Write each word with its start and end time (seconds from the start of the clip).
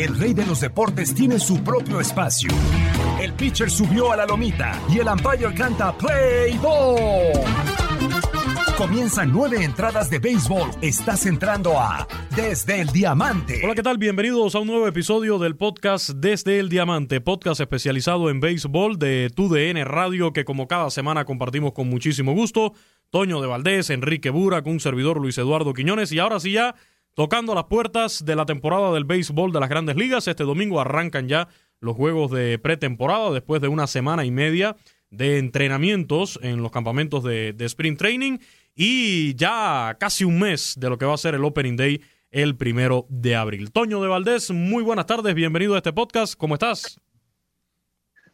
El 0.00 0.18
rey 0.18 0.32
de 0.32 0.46
los 0.46 0.60
deportes 0.60 1.14
tiene 1.14 1.38
su 1.38 1.62
propio 1.62 2.00
espacio. 2.00 2.50
El 3.20 3.34
pitcher 3.34 3.70
subió 3.70 4.10
a 4.10 4.16
la 4.16 4.24
lomita 4.24 4.80
y 4.88 4.98
el 4.98 5.06
umpire 5.08 5.52
canta 5.54 5.92
Play 5.92 6.56
Ball. 6.56 7.32
Comienzan 8.78 9.30
nueve 9.30 9.62
entradas 9.62 10.08
de 10.08 10.18
béisbol. 10.18 10.70
Estás 10.80 11.26
entrando 11.26 11.78
a 11.78 12.08
Desde 12.34 12.80
el 12.80 12.88
Diamante. 12.88 13.60
Hola, 13.62 13.74
¿qué 13.74 13.82
tal? 13.82 13.98
Bienvenidos 13.98 14.54
a 14.54 14.60
un 14.60 14.68
nuevo 14.68 14.88
episodio 14.88 15.38
del 15.38 15.54
podcast 15.54 16.08
Desde 16.12 16.58
el 16.58 16.70
Diamante, 16.70 17.20
podcast 17.20 17.60
especializado 17.60 18.30
en 18.30 18.40
béisbol 18.40 18.98
de 18.98 19.30
TUDN 19.36 19.84
Radio 19.84 20.32
que 20.32 20.46
como 20.46 20.66
cada 20.66 20.88
semana 20.88 21.26
compartimos 21.26 21.74
con 21.74 21.90
muchísimo 21.90 22.32
gusto. 22.32 22.72
Toño 23.10 23.42
de 23.42 23.48
Valdés, 23.48 23.90
Enrique 23.90 24.30
Bura, 24.30 24.62
con 24.62 24.72
un 24.72 24.80
servidor 24.80 25.20
Luis 25.20 25.36
Eduardo 25.36 25.74
Quiñones 25.74 26.10
y 26.12 26.20
ahora 26.20 26.40
sí 26.40 26.52
ya 26.52 26.74
tocando 27.14 27.54
las 27.54 27.64
puertas 27.64 28.24
de 28.24 28.36
la 28.36 28.46
temporada 28.46 28.92
del 28.92 29.04
béisbol 29.04 29.52
de 29.52 29.60
las 29.60 29.68
grandes 29.68 29.96
ligas. 29.96 30.28
Este 30.28 30.44
domingo 30.44 30.80
arrancan 30.80 31.28
ya 31.28 31.48
los 31.80 31.96
juegos 31.96 32.30
de 32.30 32.58
pretemporada 32.58 33.30
después 33.30 33.60
de 33.60 33.68
una 33.68 33.86
semana 33.86 34.24
y 34.24 34.30
media 34.30 34.76
de 35.10 35.38
entrenamientos 35.38 36.38
en 36.42 36.62
los 36.62 36.70
campamentos 36.70 37.24
de, 37.24 37.52
de, 37.52 37.64
sprint 37.64 37.98
training 37.98 38.38
y 38.74 39.34
ya 39.34 39.96
casi 39.98 40.24
un 40.24 40.38
mes 40.38 40.74
de 40.78 40.88
lo 40.88 40.98
que 40.98 41.06
va 41.06 41.14
a 41.14 41.18
ser 41.18 41.34
el 41.34 41.44
Opening 41.44 41.76
Day 41.76 42.00
el 42.30 42.56
primero 42.56 43.06
de 43.08 43.34
abril. 43.34 43.72
Toño 43.72 44.00
de 44.00 44.08
Valdés, 44.08 44.50
muy 44.50 44.84
buenas 44.84 45.06
tardes, 45.06 45.34
bienvenido 45.34 45.74
a 45.74 45.78
este 45.78 45.92
podcast, 45.92 46.34
¿cómo 46.36 46.54
estás? 46.54 47.00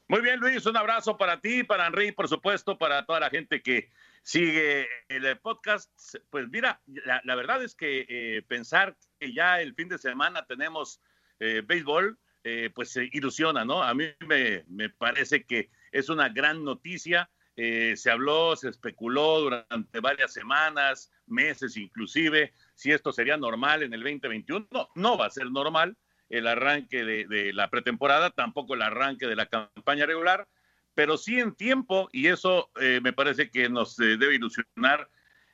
Muy 0.09 0.21
bien, 0.21 0.39
Luis, 0.39 0.65
un 0.67 0.77
abrazo 0.77 1.17
para 1.17 1.41
ti, 1.41 1.65
para 1.65 1.87
Henry, 1.87 2.13
por 2.13 2.29
supuesto, 2.29 2.79
para 2.79 3.05
toda 3.07 3.19
la 3.21 3.31
gente 3.31 3.61
que 3.63 3.91
sigue 4.27 4.89
el 5.09 5.39
podcast. 5.39 5.89
Pues 6.31 6.49
mira, 6.49 6.83
la, 7.23 7.35
verdad 7.37 7.63
es 7.63 7.77
que 7.77 8.07
eh, 8.09 8.43
pensar 8.43 8.97
que 9.21 9.33
ya 9.33 9.61
el 9.61 9.73
fin 9.75 9.89
de 9.89 9.99
semana 9.99 10.45
tenemos 10.47 11.01
eh, 11.39 11.63
béisbol, 11.65 12.19
eh, 12.43 12.71
pues 12.75 12.91
se 12.91 13.09
ilusiona, 13.13 13.65
¿no? 13.65 13.85
A 13.85 13.95
mí 13.95 14.07
me, 14.27 14.65
me, 14.67 14.91
parece 14.91 15.45
que 15.45 15.71
es 15.93 16.09
una 16.09 16.29
gran 16.29 16.65
noticia. 16.65 17.31
se 17.57 18.11
habló, 18.11 18.57
se 18.57 18.69
especuló 18.69 19.41
durante 19.41 20.01
varias 20.01 20.33
semanas, 20.33 21.11
meses 21.27 21.77
inclusive, 21.77 22.53
si 22.75 22.91
esto 22.91 23.13
sería 23.13 23.37
normal 23.37 23.85
en 23.85 23.95
el 23.95 24.01
2021. 24.01 24.67
No, 24.73 24.89
no 24.97 25.17
va 25.17 25.27
a 25.27 25.31
ser 25.31 25.51
normal 25.53 25.97
el 26.31 26.49
arranque 26.49 27.05
de, 27.05 27.27
de 27.27 27.53
la 27.53 27.71
pretemporada, 27.71 28.31
tampoco 28.31 28.75
el 28.75 28.83
arranque 28.83 29.29
de 29.29 29.37
la 29.37 29.47
campaña 29.47 30.05
regular 30.05 30.49
pero 30.97 31.19
sí 31.19 31.39
en 31.39 31.55
tiempo 31.55 32.09
y 32.11 32.27
eso 32.29 32.71
eh, 32.81 33.01
me 33.03 33.13
parece 33.13 33.51
que 33.51 33.69
nos 33.69 34.01
eh, 34.01 34.17
debe 34.17 34.35
ilusionar. 34.35 35.09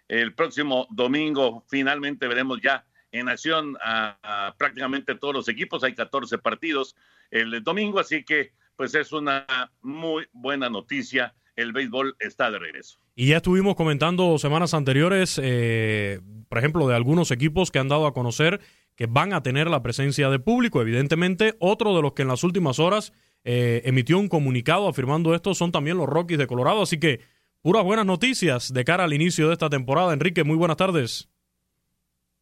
El 0.09 0.35
próximo 0.35 0.87
domingo 0.91 1.65
finalmente 1.69 2.29
veremos 2.29 2.61
ya 2.63 2.87
en 3.11 3.29
acción 3.29 3.77
a, 3.83 4.55
prácticamente 4.57 5.17
todos 5.17 5.35
los 5.35 5.49
equipos. 5.49 5.83
Hay 5.83 5.95
14 5.95 6.39
partidos 6.39 6.95
el 7.31 7.63
domingo, 7.65 7.99
así 7.99 8.23
que 8.25 8.53
pues 8.77 8.95
es 8.95 9.13
una 9.13 9.45
muy 9.81 10.27
buena 10.33 10.71
noticia. 10.71 11.35
El 11.57 11.73
béisbol 11.73 12.15
está 12.21 12.51
de 12.51 12.61
regreso. 12.61 12.99
Y 13.17 13.27
ya 13.29 13.39
estuvimos 13.39 13.75
comentando 13.75 14.39
semanas 14.39 14.75
anteriores, 14.75 15.41
eh, 15.43 16.21
por 16.49 16.59
ejemplo, 16.59 16.87
de 16.87 16.95
algunos 16.95 17.33
equipos 17.33 17.71
que 17.73 17.81
han 17.81 17.89
dado 17.89 18.07
a 18.07 18.15
conocer 18.15 18.61
que 18.95 19.07
van 19.07 19.33
a 19.33 19.43
tener 19.43 19.69
la 19.69 19.83
presencia 19.83 20.31
de 20.31 20.39
público. 20.39 20.81
Evidentemente, 20.81 21.57
otro 21.59 21.97
de 21.97 22.03
los 22.03 22.13
que 22.13 22.23
en 22.23 22.29
las 22.29 22.45
últimas 22.45 22.79
horas 22.79 23.13
eh, 23.45 23.83
emitió 23.85 24.19
un 24.19 24.29
comunicado 24.29 24.89
afirmando 24.89 25.35
esto 25.35 25.55
son 25.55 25.73
también 25.73 25.97
los 25.97 26.09
Rockies 26.09 26.39
de 26.39 26.47
Colorado. 26.47 26.83
Así 26.83 27.01
que 27.01 27.21
puras 27.61 27.85
buenas 27.85 28.07
noticias 28.07 28.73
de 28.73 28.85
cara 28.85 29.05
al 29.05 29.13
inicio 29.13 29.49
de 29.49 29.55
esta 29.55 29.71
temporada. 29.71 30.13
Enrique, 30.13 30.45
muy 30.45 30.57
buenas 30.57 30.77
tardes. 30.77 31.29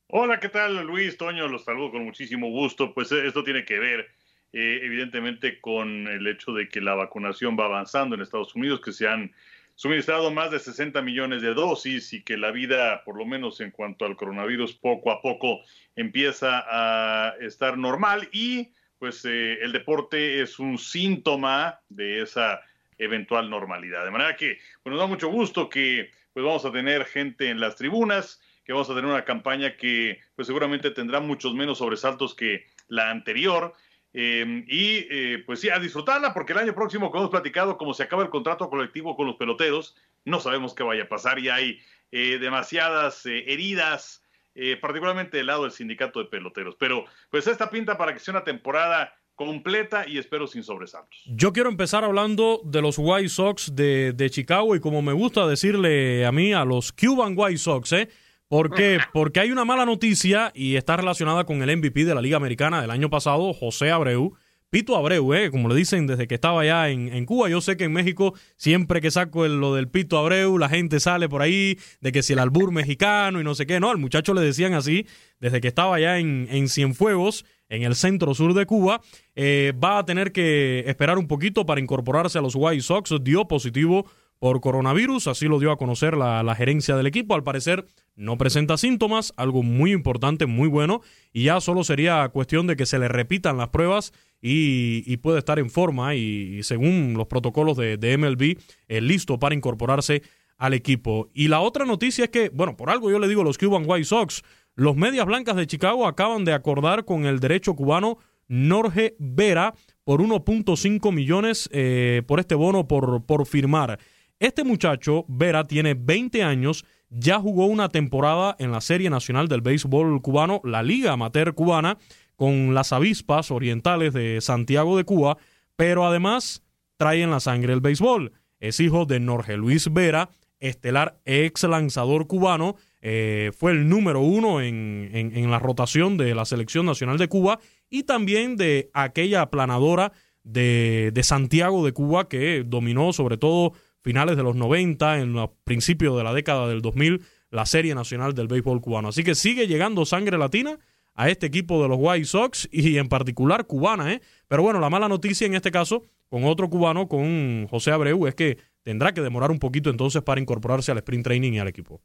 Hola, 0.08 0.40
¿qué 0.40 0.48
tal 0.48 0.84
Luis? 0.86 1.16
Toño, 1.16 1.46
los 1.46 1.64
saludo 1.64 1.92
con 1.92 2.04
muchísimo 2.04 2.50
gusto. 2.50 2.92
Pues 2.92 3.12
eh, 3.12 3.26
esto 3.26 3.44
tiene 3.44 3.64
que 3.64 3.78
ver 3.78 4.08
eh, 4.52 4.80
evidentemente 4.82 5.60
con 5.60 6.08
el 6.08 6.26
hecho 6.26 6.52
de 6.52 6.68
que 6.68 6.80
la 6.80 6.94
vacunación 6.94 7.56
va 7.58 7.66
avanzando 7.66 8.16
en 8.16 8.22
Estados 8.22 8.54
Unidos, 8.56 8.80
que 8.80 8.92
se 8.92 9.06
han 9.06 9.32
suministrado 9.76 10.30
más 10.32 10.50
de 10.50 10.58
60 10.58 11.00
millones 11.02 11.40
de 11.40 11.54
dosis 11.54 12.12
y 12.12 12.22
que 12.22 12.36
la 12.36 12.50
vida, 12.50 13.02
por 13.04 13.16
lo 13.16 13.24
menos 13.24 13.60
en 13.60 13.70
cuanto 13.70 14.04
al 14.04 14.16
coronavirus, 14.16 14.74
poco 14.74 15.12
a 15.12 15.22
poco 15.22 15.60
empieza 15.96 16.64
a 16.68 17.34
estar 17.40 17.78
normal 17.78 18.28
y 18.32 18.72
pues 19.00 19.24
eh, 19.24 19.54
el 19.62 19.72
deporte 19.72 20.42
es 20.42 20.58
un 20.58 20.78
síntoma 20.78 21.80
de 21.88 22.20
esa 22.20 22.60
eventual 22.98 23.48
normalidad. 23.48 24.04
De 24.04 24.10
manera 24.10 24.36
que 24.36 24.58
pues, 24.82 24.92
nos 24.92 25.00
da 25.00 25.06
mucho 25.06 25.28
gusto 25.28 25.70
que 25.70 26.12
pues 26.34 26.44
vamos 26.44 26.64
a 26.66 26.70
tener 26.70 27.06
gente 27.06 27.48
en 27.48 27.58
las 27.58 27.76
tribunas, 27.76 28.40
que 28.62 28.74
vamos 28.74 28.90
a 28.90 28.94
tener 28.94 29.10
una 29.10 29.24
campaña 29.24 29.76
que 29.76 30.20
pues 30.36 30.46
seguramente 30.46 30.90
tendrá 30.90 31.18
muchos 31.18 31.54
menos 31.54 31.78
sobresaltos 31.78 32.34
que 32.34 32.66
la 32.88 33.10
anterior. 33.10 33.72
Eh, 34.12 34.64
y 34.66 35.06
eh, 35.10 35.42
pues 35.46 35.60
sí, 35.60 35.70
a 35.70 35.78
disfrutarla 35.78 36.34
porque 36.34 36.52
el 36.52 36.58
año 36.58 36.74
próximo, 36.74 37.10
como 37.10 37.22
hemos 37.22 37.30
platicado, 37.30 37.78
como 37.78 37.94
se 37.94 38.02
acaba 38.02 38.22
el 38.22 38.28
contrato 38.28 38.68
colectivo 38.68 39.16
con 39.16 39.26
los 39.26 39.36
peloteros, 39.36 39.96
no 40.26 40.40
sabemos 40.40 40.74
qué 40.74 40.82
vaya 40.82 41.04
a 41.04 41.08
pasar 41.08 41.38
y 41.38 41.48
hay 41.48 41.80
eh, 42.12 42.38
demasiadas 42.38 43.24
heridas, 43.24 44.19
eh, 44.54 44.76
particularmente 44.76 45.36
del 45.36 45.46
lado 45.46 45.62
del 45.62 45.72
sindicato 45.72 46.18
de 46.18 46.26
peloteros. 46.26 46.76
Pero 46.78 47.04
pues 47.30 47.46
esta 47.46 47.70
pinta 47.70 47.96
para 47.96 48.12
que 48.12 48.20
sea 48.20 48.32
una 48.32 48.44
temporada 48.44 49.14
completa 49.34 50.06
y 50.06 50.18
espero 50.18 50.46
sin 50.46 50.62
sobresaltos. 50.62 51.22
Yo 51.24 51.52
quiero 51.52 51.70
empezar 51.70 52.04
hablando 52.04 52.60
de 52.64 52.82
los 52.82 52.96
White 52.98 53.30
Sox 53.30 53.74
de, 53.74 54.12
de, 54.12 54.28
Chicago 54.28 54.76
y 54.76 54.80
como 54.80 55.00
me 55.00 55.14
gusta 55.14 55.46
decirle 55.46 56.26
a 56.26 56.32
mí, 56.32 56.52
a 56.52 56.66
los 56.66 56.92
Cuban 56.92 57.32
White 57.34 57.56
Sox, 57.56 57.92
¿eh? 57.92 58.08
¿Por 58.48 58.74
qué? 58.74 58.98
Porque 59.14 59.40
hay 59.40 59.52
una 59.52 59.64
mala 59.64 59.86
noticia 59.86 60.50
y 60.54 60.76
está 60.76 60.96
relacionada 60.96 61.44
con 61.44 61.62
el 61.62 61.76
MVP 61.76 62.04
de 62.04 62.14
la 62.14 62.20
Liga 62.20 62.36
Americana 62.36 62.82
del 62.82 62.90
año 62.90 63.08
pasado, 63.08 63.54
José 63.54 63.90
Abreu. 63.90 64.36
Pito 64.70 64.96
Abreu, 64.96 65.34
eh, 65.34 65.50
como 65.50 65.68
le 65.68 65.74
dicen 65.74 66.06
desde 66.06 66.28
que 66.28 66.36
estaba 66.36 66.60
allá 66.60 66.90
en, 66.90 67.12
en, 67.12 67.26
Cuba. 67.26 67.48
Yo 67.48 67.60
sé 67.60 67.76
que 67.76 67.84
en 67.84 67.92
México, 67.92 68.34
siempre 68.56 69.00
que 69.00 69.10
saco 69.10 69.44
el, 69.44 69.60
lo 69.60 69.74
del 69.74 69.88
Pito 69.88 70.16
Abreu, 70.16 70.58
la 70.58 70.68
gente 70.68 71.00
sale 71.00 71.28
por 71.28 71.42
ahí 71.42 71.76
de 72.00 72.12
que 72.12 72.22
si 72.22 72.34
el 72.34 72.38
albur 72.38 72.70
mexicano 72.72 73.40
y 73.40 73.44
no 73.44 73.56
sé 73.56 73.66
qué. 73.66 73.80
No, 73.80 73.90
al 73.90 73.98
muchacho 73.98 74.32
le 74.32 74.42
decían 74.42 74.74
así 74.74 75.06
desde 75.40 75.60
que 75.60 75.66
estaba 75.68 75.96
allá 75.96 76.18
en, 76.18 76.46
en 76.50 76.68
Cienfuegos, 76.68 77.44
en 77.68 77.82
el 77.82 77.96
centro 77.96 78.32
sur 78.32 78.54
de 78.54 78.64
Cuba. 78.64 79.00
Eh, 79.34 79.72
va 79.82 79.98
a 79.98 80.04
tener 80.04 80.30
que 80.30 80.84
esperar 80.86 81.18
un 81.18 81.26
poquito 81.26 81.66
para 81.66 81.80
incorporarse 81.80 82.38
a 82.38 82.42
los 82.42 82.54
White 82.54 82.82
Sox. 82.82 83.12
Dio 83.22 83.48
positivo 83.48 84.06
por 84.40 84.62
coronavirus, 84.62 85.26
así 85.28 85.46
lo 85.46 85.60
dio 85.60 85.70
a 85.70 85.76
conocer 85.76 86.16
la, 86.16 86.54
gerencia 86.56 86.96
del 86.96 87.06
equipo. 87.06 87.34
Al 87.34 87.44
parecer 87.44 87.84
no 88.16 88.38
presenta 88.38 88.78
síntomas, 88.78 89.34
algo 89.36 89.62
muy 89.62 89.92
importante, 89.92 90.46
muy 90.46 90.66
bueno, 90.66 91.02
y 91.32 91.44
ya 91.44 91.60
solo 91.60 91.84
sería 91.84 92.26
cuestión 92.30 92.66
de 92.66 92.74
que 92.74 92.86
se 92.86 92.98
le 92.98 93.06
repitan 93.06 93.58
las 93.58 93.68
pruebas 93.68 94.12
y, 94.40 95.14
puede 95.18 95.38
estar 95.38 95.58
en 95.58 95.68
forma 95.68 96.14
y, 96.14 96.62
según 96.62 97.14
los 97.18 97.26
protocolos 97.26 97.76
de, 97.76 98.16
MLB, 98.18 98.58
eh, 98.88 99.00
listo 99.02 99.38
para 99.38 99.54
incorporarse 99.54 100.22
al 100.56 100.72
equipo. 100.72 101.28
Y 101.34 101.48
la 101.48 101.60
otra 101.60 101.84
noticia 101.84 102.24
es 102.24 102.30
que, 102.30 102.48
bueno, 102.48 102.78
por 102.78 102.88
algo 102.88 103.10
yo 103.10 103.18
le 103.18 103.28
digo 103.28 103.44
los 103.44 103.58
Cuban 103.58 103.84
White 103.86 104.06
Sox, 104.06 104.42
los 104.74 104.96
Medias 104.96 105.26
Blancas 105.26 105.56
de 105.56 105.66
Chicago 105.66 106.06
acaban 106.06 106.46
de 106.46 106.54
acordar 106.54 107.04
con 107.04 107.26
el 107.26 107.40
derecho 107.40 107.74
cubano 107.74 108.16
Norge 108.48 109.16
Vera 109.18 109.74
por 110.02 110.22
1.5 110.22 111.12
millones 111.12 111.68
eh, 111.72 112.22
por 112.26 112.40
este 112.40 112.54
bono 112.54 112.88
por, 112.88 113.26
por 113.26 113.44
firmar. 113.46 113.98
Este 114.40 114.64
muchacho, 114.64 115.26
Vera, 115.28 115.66
tiene 115.66 115.92
20 115.92 116.42
años, 116.42 116.86
ya 117.10 117.38
jugó 117.38 117.66
una 117.66 117.90
temporada 117.90 118.56
en 118.58 118.72
la 118.72 118.80
Serie 118.80 119.10
Nacional 119.10 119.48
del 119.48 119.60
Béisbol 119.60 120.22
Cubano, 120.22 120.62
la 120.64 120.82
Liga 120.82 121.12
Amateur 121.12 121.54
Cubana, 121.54 121.98
con 122.36 122.72
las 122.72 122.94
avispas 122.94 123.50
orientales 123.50 124.14
de 124.14 124.40
Santiago 124.40 124.96
de 124.96 125.04
Cuba, 125.04 125.36
pero 125.76 126.06
además 126.06 126.62
trae 126.96 127.20
en 127.20 127.30
la 127.30 127.40
sangre 127.40 127.74
el 127.74 127.82
béisbol. 127.82 128.32
Es 128.60 128.80
hijo 128.80 129.04
de 129.04 129.20
Norge 129.20 129.58
Luis 129.58 129.92
Vera, 129.92 130.30
estelar 130.58 131.20
ex 131.26 131.64
lanzador 131.64 132.26
cubano, 132.26 132.76
eh, 133.02 133.50
fue 133.54 133.72
el 133.72 133.90
número 133.90 134.20
uno 134.20 134.62
en, 134.62 135.10
en, 135.12 135.36
en, 135.36 135.50
la 135.50 135.58
rotación 135.58 136.16
de 136.16 136.34
la 136.34 136.46
Selección 136.46 136.86
Nacional 136.86 137.18
de 137.18 137.28
Cuba 137.28 137.58
y 137.90 138.04
también 138.04 138.56
de 138.56 138.88
aquella 138.94 139.42
aplanadora 139.42 140.12
de, 140.44 141.10
de 141.12 141.22
Santiago 141.22 141.84
de 141.84 141.92
Cuba 141.92 142.26
que 142.28 142.64
dominó 142.66 143.12
sobre 143.12 143.36
todo 143.36 143.74
finales 144.02 144.36
de 144.36 144.42
los 144.42 144.56
90, 144.56 145.20
en 145.20 145.32
los 145.32 145.50
principios 145.64 146.16
de 146.16 146.24
la 146.24 146.32
década 146.32 146.68
del 146.68 146.82
2000, 146.82 147.22
la 147.50 147.66
Serie 147.66 147.94
Nacional 147.94 148.34
del 148.34 148.48
Béisbol 148.48 148.80
Cubano. 148.80 149.08
Así 149.08 149.24
que 149.24 149.34
sigue 149.34 149.66
llegando 149.66 150.04
sangre 150.04 150.38
latina 150.38 150.78
a 151.14 151.28
este 151.28 151.46
equipo 151.46 151.82
de 151.82 151.88
los 151.88 151.98
White 152.00 152.24
Sox 152.24 152.68
y 152.70 152.96
en 152.98 153.08
particular 153.08 153.66
cubana, 153.66 154.12
¿eh? 154.12 154.20
Pero 154.48 154.62
bueno, 154.62 154.80
la 154.80 154.88
mala 154.88 155.08
noticia 155.08 155.46
en 155.46 155.54
este 155.54 155.70
caso 155.70 156.06
con 156.28 156.44
otro 156.44 156.70
cubano, 156.70 157.08
con 157.08 157.66
José 157.66 157.90
Abreu, 157.90 158.26
es 158.26 158.34
que 158.34 158.58
tendrá 158.82 159.12
que 159.12 159.20
demorar 159.20 159.50
un 159.50 159.58
poquito 159.58 159.90
entonces 159.90 160.22
para 160.22 160.40
incorporarse 160.40 160.92
al 160.92 160.98
sprint 160.98 161.24
training 161.24 161.52
y 161.52 161.58
al 161.58 161.68
equipo. 161.68 162.00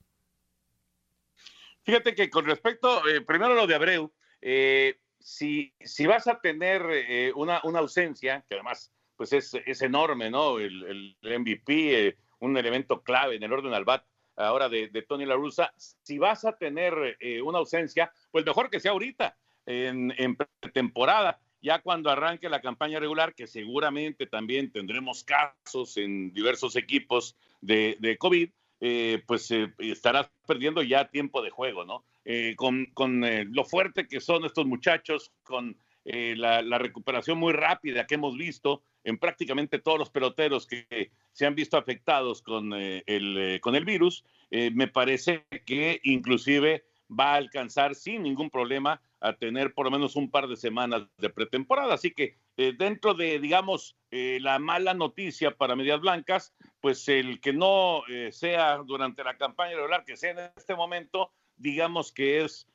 Fíjate 1.83 2.15
que 2.15 2.29
con 2.31 2.45
respecto, 2.45 3.07
eh, 3.07 3.21
primero 3.21 3.53
lo 3.53 3.67
de 3.67 3.75
Abreu, 3.75 4.11
eh, 4.41 4.97
si, 5.19 5.73
si 5.79 6.07
vas 6.07 6.27
a 6.27 6.39
tener 6.39 6.81
eh, 6.91 7.31
una, 7.35 7.61
una, 7.63 7.79
ausencia, 7.79 8.43
que 8.49 8.55
además 8.55 8.91
pues 9.15 9.33
es, 9.33 9.53
es 9.65 9.81
enorme, 9.81 10.29
¿no? 10.29 10.59
El, 10.59 11.15
el 11.21 11.39
MVP, 11.39 12.17
un 12.39 12.57
elemento 12.57 13.01
clave 13.01 13.35
en 13.35 13.43
el 13.43 13.53
orden 13.53 13.73
al 13.73 13.85
bat 13.85 14.05
ahora 14.37 14.67
de, 14.67 14.89
de 14.89 15.01
Tony 15.01 15.25
La 15.25 15.35
Russa, 15.35 15.73
si 15.77 16.17
vas 16.17 16.43
a 16.43 16.57
tener 16.57 17.17
una 17.41 17.59
ausencia, 17.59 18.11
pues 18.31 18.45
mejor 18.45 18.69
que 18.69 18.81
sea 18.81 18.91
ahorita, 18.91 19.37
en, 19.65 20.13
en 20.17 20.37
temporada 20.73 21.39
ya 21.65 21.81
cuando 21.81 22.11
arranque 22.11 22.47
la 22.47 22.61
campaña 22.61 22.99
regular, 22.99 23.33
que 23.33 23.47
seguramente 23.47 24.27
también 24.27 24.71
tendremos 24.71 25.23
casos 25.23 25.97
en 25.97 26.31
diversos 26.31 26.75
equipos 26.75 27.35
de, 27.59 27.97
de 27.99 28.17
COVID, 28.17 28.51
eh, 28.81 29.23
pues 29.25 29.49
eh, 29.49 29.73
estarás 29.79 30.29
perdiendo 30.45 30.83
ya 30.83 31.09
tiempo 31.09 31.41
de 31.41 31.49
juego, 31.49 31.83
¿no? 31.83 32.03
Eh, 32.23 32.53
con, 32.55 32.85
con 32.93 33.23
lo 33.51 33.65
fuerte 33.65 34.07
que 34.07 34.21
son 34.21 34.45
estos 34.45 34.67
muchachos, 34.67 35.31
con 35.43 35.75
la, 36.03 36.77
recuperación 36.77 37.39
muy 37.39 37.51
rápida 37.51 38.05
que 38.05 38.13
hemos 38.13 38.37
visto 38.37 38.83
en 39.05 39.17
prácticamente 39.17 39.79
todos 39.79 39.97
los 39.97 40.09
peloteros 40.09 40.67
que 40.67 41.11
se 41.31 41.45
han 41.45 41.55
visto 41.55 41.77
afectados 41.77 42.41
con, 42.41 42.73
el, 42.73 43.59
con 43.61 43.75
el 43.75 43.85
virus, 43.85 44.25
me 44.51 44.87
parece 44.87 45.45
que 45.65 46.01
inclusive 46.03 46.83
va 47.09 47.33
a 47.33 47.37
alcanzar 47.37 47.95
sin 47.95 48.23
ningún 48.23 48.49
problema 48.49 49.01
a 49.19 49.33
tener 49.33 49.73
por 49.73 49.85
lo 49.85 49.91
menos 49.91 50.15
un 50.15 50.29
par 50.29 50.47
de 50.47 50.55
semanas 50.55 51.03
de 51.17 51.29
pretemporada. 51.29 51.93
Así 51.93 52.11
que 52.11 52.37
eh, 52.57 52.73
dentro 52.77 53.13
de, 53.13 53.39
digamos, 53.39 53.95
eh, 54.11 54.39
la 54.41 54.59
mala 54.59 54.93
noticia 54.93 55.51
para 55.51 55.75
Medias 55.75 56.01
Blancas, 56.01 56.53
pues 56.81 57.07
el 57.07 57.39
que 57.39 57.53
no 57.53 58.03
eh, 58.07 58.31
sea 58.31 58.77
durante 58.85 59.23
la 59.23 59.37
campaña 59.37 59.75
regular, 59.75 60.05
que 60.05 60.17
sea 60.17 60.31
en 60.31 60.51
este 60.55 60.75
momento, 60.75 61.31
digamos 61.57 62.11
que 62.11 62.43
es 62.43 62.67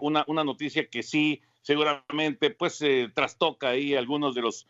una, 0.00 0.24
una, 0.26 0.42
noticia 0.42 0.88
que 0.88 1.02
sí, 1.02 1.42
seguramente, 1.62 2.50
pues 2.50 2.82
trastoca 3.14 3.68
ahí 3.68 3.94
algunos 3.94 4.34
de 4.34 4.42
los 4.42 4.66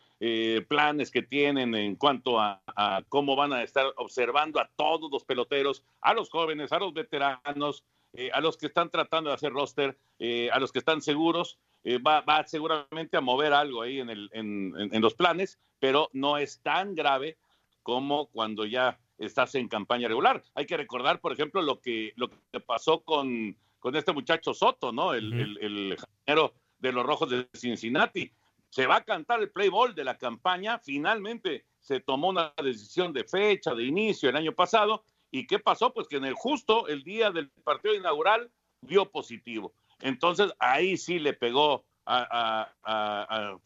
planes 0.67 1.09
que 1.09 1.23
tienen 1.23 1.73
en 1.73 1.95
cuanto 1.95 2.39
a, 2.39 2.61
a 2.67 3.01
cómo 3.09 3.35
van 3.35 3.53
a 3.53 3.63
estar 3.63 3.91
observando 3.97 4.59
a 4.59 4.69
todos 4.75 5.09
los 5.11 5.23
peloteros, 5.23 5.83
a 6.01 6.13
los 6.13 6.29
jóvenes, 6.29 6.71
a 6.71 6.79
los 6.79 6.93
veteranos, 6.93 7.83
eh, 8.13 8.29
a 8.33 8.41
los 8.41 8.57
que 8.57 8.65
están 8.65 8.89
tratando 8.89 9.29
de 9.29 9.35
hacer 9.35 9.53
roster, 9.53 9.97
eh, 10.19 10.49
a 10.51 10.59
los 10.59 10.73
que 10.73 10.79
están 10.79 11.01
seguros, 11.01 11.57
eh, 11.85 11.97
va, 11.97 12.19
va, 12.19 12.45
seguramente 12.45 13.15
a 13.15 13.21
mover 13.21 13.53
algo 13.53 13.81
ahí 13.81 14.01
en, 14.01 14.09
el, 14.09 14.29
en, 14.33 14.73
en, 14.77 15.01
los 15.01 15.13
planes, 15.13 15.59
pero 15.79 16.09
no 16.11 16.37
es 16.37 16.59
tan 16.59 16.93
grave 16.93 17.37
como 17.83 18.27
cuando 18.27 18.65
ya 18.65 18.99
estás 19.17 19.55
en 19.55 19.69
campaña 19.69 20.09
regular. 20.09 20.43
Hay 20.55 20.65
que 20.65 20.75
recordar, 20.75 21.21
por 21.21 21.31
ejemplo, 21.31 21.61
lo 21.61 21.79
que, 21.79 22.11
lo 22.17 22.29
que 22.29 22.59
pasó 22.59 22.99
con, 22.99 23.55
con 23.79 23.95
este 23.95 24.11
muchacho 24.11 24.53
Soto, 24.53 24.91
¿no? 24.91 25.13
El, 25.13 25.33
uh 25.33 25.37
-huh. 25.37 25.57
el, 25.61 25.97
el 26.25 26.51
de 26.81 26.91
los 26.91 27.05
Rojos 27.05 27.29
de 27.29 27.47
Cincinnati. 27.53 28.31
Se 28.69 28.87
va 28.87 28.97
a 28.97 29.03
cantar 29.03 29.41
el 29.41 29.51
play 29.51 29.69
ball 29.69 29.95
de 29.95 30.03
la 30.03 30.17
campaña. 30.17 30.79
Finalmente 30.79 31.65
se 31.79 32.01
tomó 32.01 32.29
una 32.29 32.53
decisión 32.61 33.13
de 33.13 33.23
fecha, 33.23 33.73
de 33.73 33.85
inicio 33.85 34.29
el 34.29 34.35
año 34.35 34.53
pasado, 34.53 35.03
¿Y 35.31 35.47
qué 35.47 35.59
pasó? 35.59 35.93
Pues 35.93 36.07
que 36.07 36.17
en 36.17 36.25
el 36.25 36.33
justo 36.33 36.87
el 36.87 37.03
día 37.03 37.31
del 37.31 37.49
partido 37.63 37.95
inaugural 37.95 38.51
dio 38.81 39.09
positivo. 39.09 39.73
Entonces 40.01 40.51
ahí 40.59 40.97
sí 40.97 41.19
le 41.19 41.33
pegó 41.33 41.85
a, 42.05 42.27
a, 42.29 42.75
a, 42.83 43.57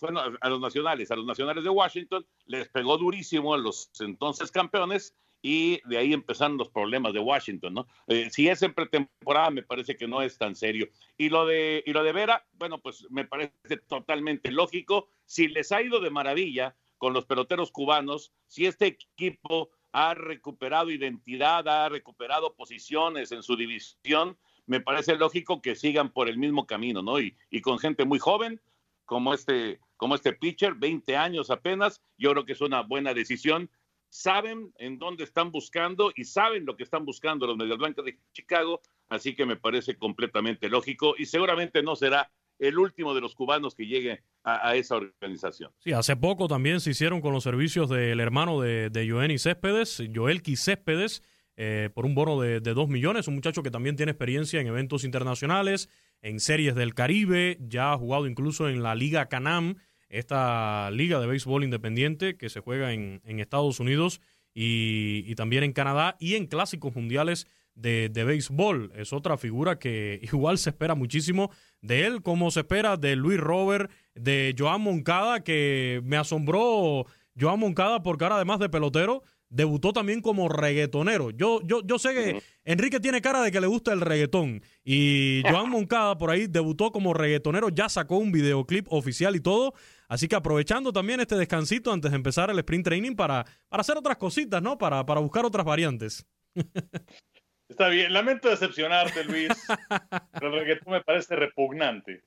a, 0.42 0.50
los 0.50 0.60
nacionales, 0.60 1.10
a 1.10 1.16
los 1.16 1.26
nacionales 1.26 1.64
de 1.64 1.70
Washington, 1.70 2.26
les 2.46 2.70
pegó 2.70 2.98
durísimo 2.98 3.54
a 3.54 3.58
los 3.58 3.90
entonces 4.00 4.52
campeones 4.52 5.16
y 5.48 5.80
de 5.86 6.00
ahí 6.00 6.12
empezaron 6.12 6.58
los 6.58 6.70
problemas 6.70 7.14
de 7.14 7.20
Washington, 7.20 7.76
¿no? 7.76 7.88
Eh, 8.08 8.32
si 8.32 8.50
es 8.50 8.64
en 8.64 8.74
pretemporada, 8.74 9.52
me 9.52 9.62
parece 9.62 9.96
que 9.96 10.08
no 10.08 10.24
es 10.24 10.40
tan 10.40 10.56
serio. 10.56 10.90
Y 11.20 11.30
lo 11.30 11.46
de, 11.46 11.84
y 11.86 11.94
lo 11.94 12.04
de 12.04 12.14
Vera, 12.14 12.48
bueno, 12.54 12.80
pues 12.80 13.06
me 13.12 13.26
parece 13.26 13.78
totalmente 13.88 14.50
lógico. 14.50 15.08
Si 15.26 15.48
les 15.48 15.72
ha 15.72 15.84
ido 15.84 16.00
de 16.00 16.10
maravilla 16.10 16.76
con 16.98 17.14
los 17.14 17.28
peloteros 17.28 17.70
cubanos, 17.70 18.34
si 18.48 18.66
este 18.66 18.88
equipo 18.88 19.70
ha 19.92 20.16
recuperado 20.16 20.90
identidad, 20.90 21.68
ha 21.68 21.90
recuperado 21.90 22.56
posiciones 22.56 23.32
en 23.32 23.44
su 23.44 23.56
división, 23.56 24.40
me 24.66 24.82
parece 24.82 25.16
lógico 25.16 25.62
que 25.62 25.76
sigan 25.76 26.12
por 26.12 26.28
el 26.28 26.40
mismo 26.40 26.66
camino, 26.66 27.04
¿no? 27.04 27.20
Y, 27.20 27.38
y 27.52 27.62
con 27.62 27.78
gente 27.78 28.04
muy 28.04 28.18
joven, 28.18 28.60
como 29.06 29.32
este, 29.32 29.80
como 29.96 30.16
este 30.16 30.34
pitcher, 30.34 30.74
20 30.74 31.16
años 31.16 31.52
apenas, 31.52 32.02
yo 32.18 32.32
creo 32.32 32.46
que 32.46 32.54
es 32.54 32.62
una 32.62 32.82
buena 32.82 33.14
decisión. 33.14 33.70
Saben 34.16 34.72
en 34.78 34.98
dónde 34.98 35.26
están 35.26 35.52
buscando 35.52 36.14
y 36.16 36.24
saben 36.24 36.66
lo 36.66 36.78
que 36.78 36.84
están 36.84 37.04
buscando 37.04 37.46
los 37.46 37.58
Medias 37.58 37.78
Blancas 37.78 38.06
de 38.06 38.18
Chicago, 38.32 38.82
así 39.10 39.36
que 39.36 39.46
me 39.46 39.58
parece 39.58 39.98
completamente 39.98 40.70
lógico 40.70 41.16
y 41.18 41.26
seguramente 41.26 41.84
no 41.84 41.98
será 41.98 42.32
el 42.58 42.80
último 42.80 43.14
de 43.14 43.20
los 43.20 43.36
cubanos 43.36 43.76
que 43.76 43.88
llegue 43.88 44.24
a, 44.46 44.74
esa 44.78 44.96
organización. 44.96 45.74
Sí, 45.80 45.92
hace 45.92 46.16
poco 46.16 46.48
también 46.48 46.80
se 46.80 46.92
hicieron 46.92 47.20
con 47.20 47.34
los 47.34 47.44
servicios 47.44 47.90
del 47.90 48.22
hermano 48.22 48.62
de, 48.62 48.90
de 48.90 49.10
Joenny 49.10 49.38
Céspedes, 49.38 50.02
Joelqui 50.14 50.56
Céspedes, 50.56 51.22
eh, 51.58 51.90
por 51.94 52.06
un 52.06 52.16
bono 52.16 52.40
de, 52.40 52.62
de 52.62 52.74
dos 52.74 52.88
millones, 52.88 53.28
un 53.28 53.36
muchacho 53.36 53.64
que 53.64 53.72
también 53.72 53.98
tiene 53.98 54.14
experiencia 54.14 54.62
en 54.62 54.68
eventos 54.68 55.04
internacionales, 55.04 55.90
en 56.22 56.40
series 56.40 56.74
del 56.74 56.94
Caribe, 56.94 57.58
ya 57.60 57.92
ha 57.92 57.98
jugado 57.98 58.28
incluso 58.28 58.70
en 58.70 58.82
la 58.82 58.96
Liga 58.96 59.28
Canam, 59.28 59.76
esta 60.10 60.90
liga 60.92 61.20
de 61.20 61.28
béisbol 61.28 61.64
independiente 61.64 62.38
que 62.38 62.50
se 62.50 62.60
juega 62.60 62.94
en, 62.94 63.22
en 63.26 63.40
Estados 63.40 63.80
Unidos 63.80 64.22
y, 64.54 65.24
y 65.28 65.36
también 65.36 65.64
en 65.64 65.74
Canadá 65.74 66.16
y 66.20 66.36
en 66.36 66.48
clásicos 66.48 66.96
mundiales 66.96 67.48
de, 67.76 68.10
de, 68.10 68.24
béisbol. 68.24 68.94
Es 68.96 69.14
otra 69.14 69.38
figura 69.38 69.78
que 69.78 70.20
igual 70.32 70.58
se 70.58 70.70
espera 70.70 70.96
muchísimo 70.96 71.52
de 71.82 72.06
él, 72.06 72.22
como 72.22 72.52
se 72.52 72.62
espera 72.62 72.98
de 72.98 73.16
Luis 73.16 73.40
Robert, 73.40 73.92
de 74.16 74.56
Joan 74.58 74.82
Moncada, 74.82 75.44
que 75.44 76.02
me 76.04 76.18
asombró 76.18 77.06
Joan 77.40 77.60
Moncada 77.60 78.02
porque 78.02 78.24
ahora 78.24 78.38
además 78.38 78.60
de 78.60 78.70
pelotero, 78.70 79.24
debutó 79.50 79.94
también 79.94 80.22
como 80.22 80.50
reggaetonero. 80.50 81.32
Yo, 81.32 81.62
yo, 81.64 81.82
yo 81.86 82.00
sé 82.00 82.14
que 82.14 82.44
Enrique 82.64 83.00
tiene 83.00 83.22
cara 83.22 83.42
de 83.42 83.52
que 83.52 83.62
le 83.62 83.68
gusta 83.68 83.94
el 83.94 84.02
reggaetón 84.02 84.62
y 84.84 85.44
Joan 85.50 85.70
Moncada 85.70 86.18
por 86.18 86.30
ahí 86.30 86.48
debutó 86.48 86.92
como 86.92 87.14
reggaetonero, 87.14 87.70
ya 87.70 87.90
sacó 87.90 88.18
un 88.18 88.32
videoclip 88.32 88.88
oficial 88.90 89.36
y 89.36 89.40
todo. 89.40 89.74
Así 90.08 90.28
que 90.28 90.36
aprovechando 90.36 90.94
también 90.94 91.20
este 91.20 91.36
descansito 91.36 91.92
antes 91.92 92.12
de 92.12 92.18
empezar 92.18 92.50
el 92.50 92.60
sprint 92.60 92.86
training 92.86 93.16
para, 93.16 93.46
para 93.68 93.82
hacer 93.82 93.98
otras 93.98 94.18
cositas, 94.18 94.62
¿no? 94.62 94.78
Para, 94.78 95.06
para 95.06 95.20
buscar 95.20 95.46
otras 95.46 95.66
variantes. 95.66 96.26
Está 97.68 97.90
bien, 97.90 98.14
lamento 98.14 98.50
decepcionarte, 98.50 99.24
Luis, 99.24 99.50
pero 100.34 100.54
el 100.54 100.60
reggaetón 100.60 100.94
me 100.94 101.02
parece 101.02 101.36
repugnante. 101.36 102.22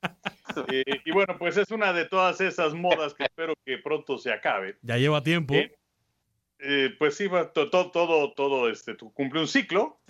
Eh, 0.73 0.85
y 1.05 1.13
bueno, 1.13 1.39
pues 1.39 1.57
es 1.57 1.71
una 1.71 1.93
de 1.93 2.07
todas 2.07 2.41
esas 2.41 2.75
modas 2.75 3.15
que 3.15 3.25
espero 3.25 3.55
que 3.65 3.79
pronto 3.79 4.19
se 4.19 4.33
acabe. 4.33 4.77
Ya 4.83 4.97
lleva 4.97 5.23
tiempo. 5.23 5.55
Eh, 5.55 5.79
eh, 6.59 6.91
pues 6.99 7.17
sí, 7.17 7.29
todo, 7.55 7.91
todo, 7.93 8.33
todo, 8.33 8.69
este, 8.69 8.97
cumple 8.97 9.41
un 9.41 9.47
ciclo, 9.47 10.01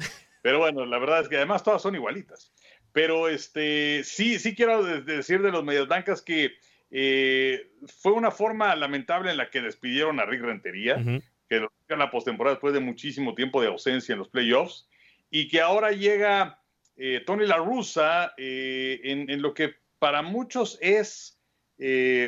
pero 0.40 0.60
bueno, 0.60 0.86
la 0.86 0.98
verdad 0.98 1.20
es 1.20 1.28
que 1.28 1.36
además 1.36 1.62
todas 1.62 1.82
son 1.82 1.94
igualitas. 1.94 2.50
Pero 2.92 3.28
este, 3.28 4.02
sí, 4.04 4.38
sí 4.38 4.54
quiero 4.54 4.82
decir 5.02 5.42
de 5.42 5.52
los 5.52 5.62
Medias 5.62 5.88
Blancas 5.88 6.22
que 6.22 6.52
eh, 6.90 7.70
fue 7.86 8.12
una 8.12 8.30
forma 8.30 8.74
lamentable 8.74 9.30
en 9.30 9.36
la 9.36 9.50
que 9.50 9.60
despidieron 9.60 10.20
a 10.20 10.24
Rick 10.24 10.42
Rentería, 10.42 10.96
uh 10.96 11.00
-huh. 11.00 11.22
que 11.48 11.60
lo 11.60 11.72
en 11.88 11.98
la 11.98 12.10
postemporada 12.10 12.54
después 12.54 12.74
de 12.74 12.80
muchísimo 12.80 13.34
tiempo 13.34 13.62
de 13.62 13.68
ausencia 13.68 14.12
en 14.12 14.18
los 14.18 14.28
playoffs 14.28 14.86
y 15.30 15.48
que 15.48 15.62
ahora 15.62 15.90
llega 15.90 16.60
eh, 16.96 17.22
Tony 17.24 17.46
La 17.46 17.56
Russa 17.56 18.34
eh, 18.36 19.00
en, 19.04 19.30
en, 19.30 19.40
lo 19.40 19.54
que 19.54 19.76
para 19.98 20.20
muchos 20.20 20.78
es 20.82 21.34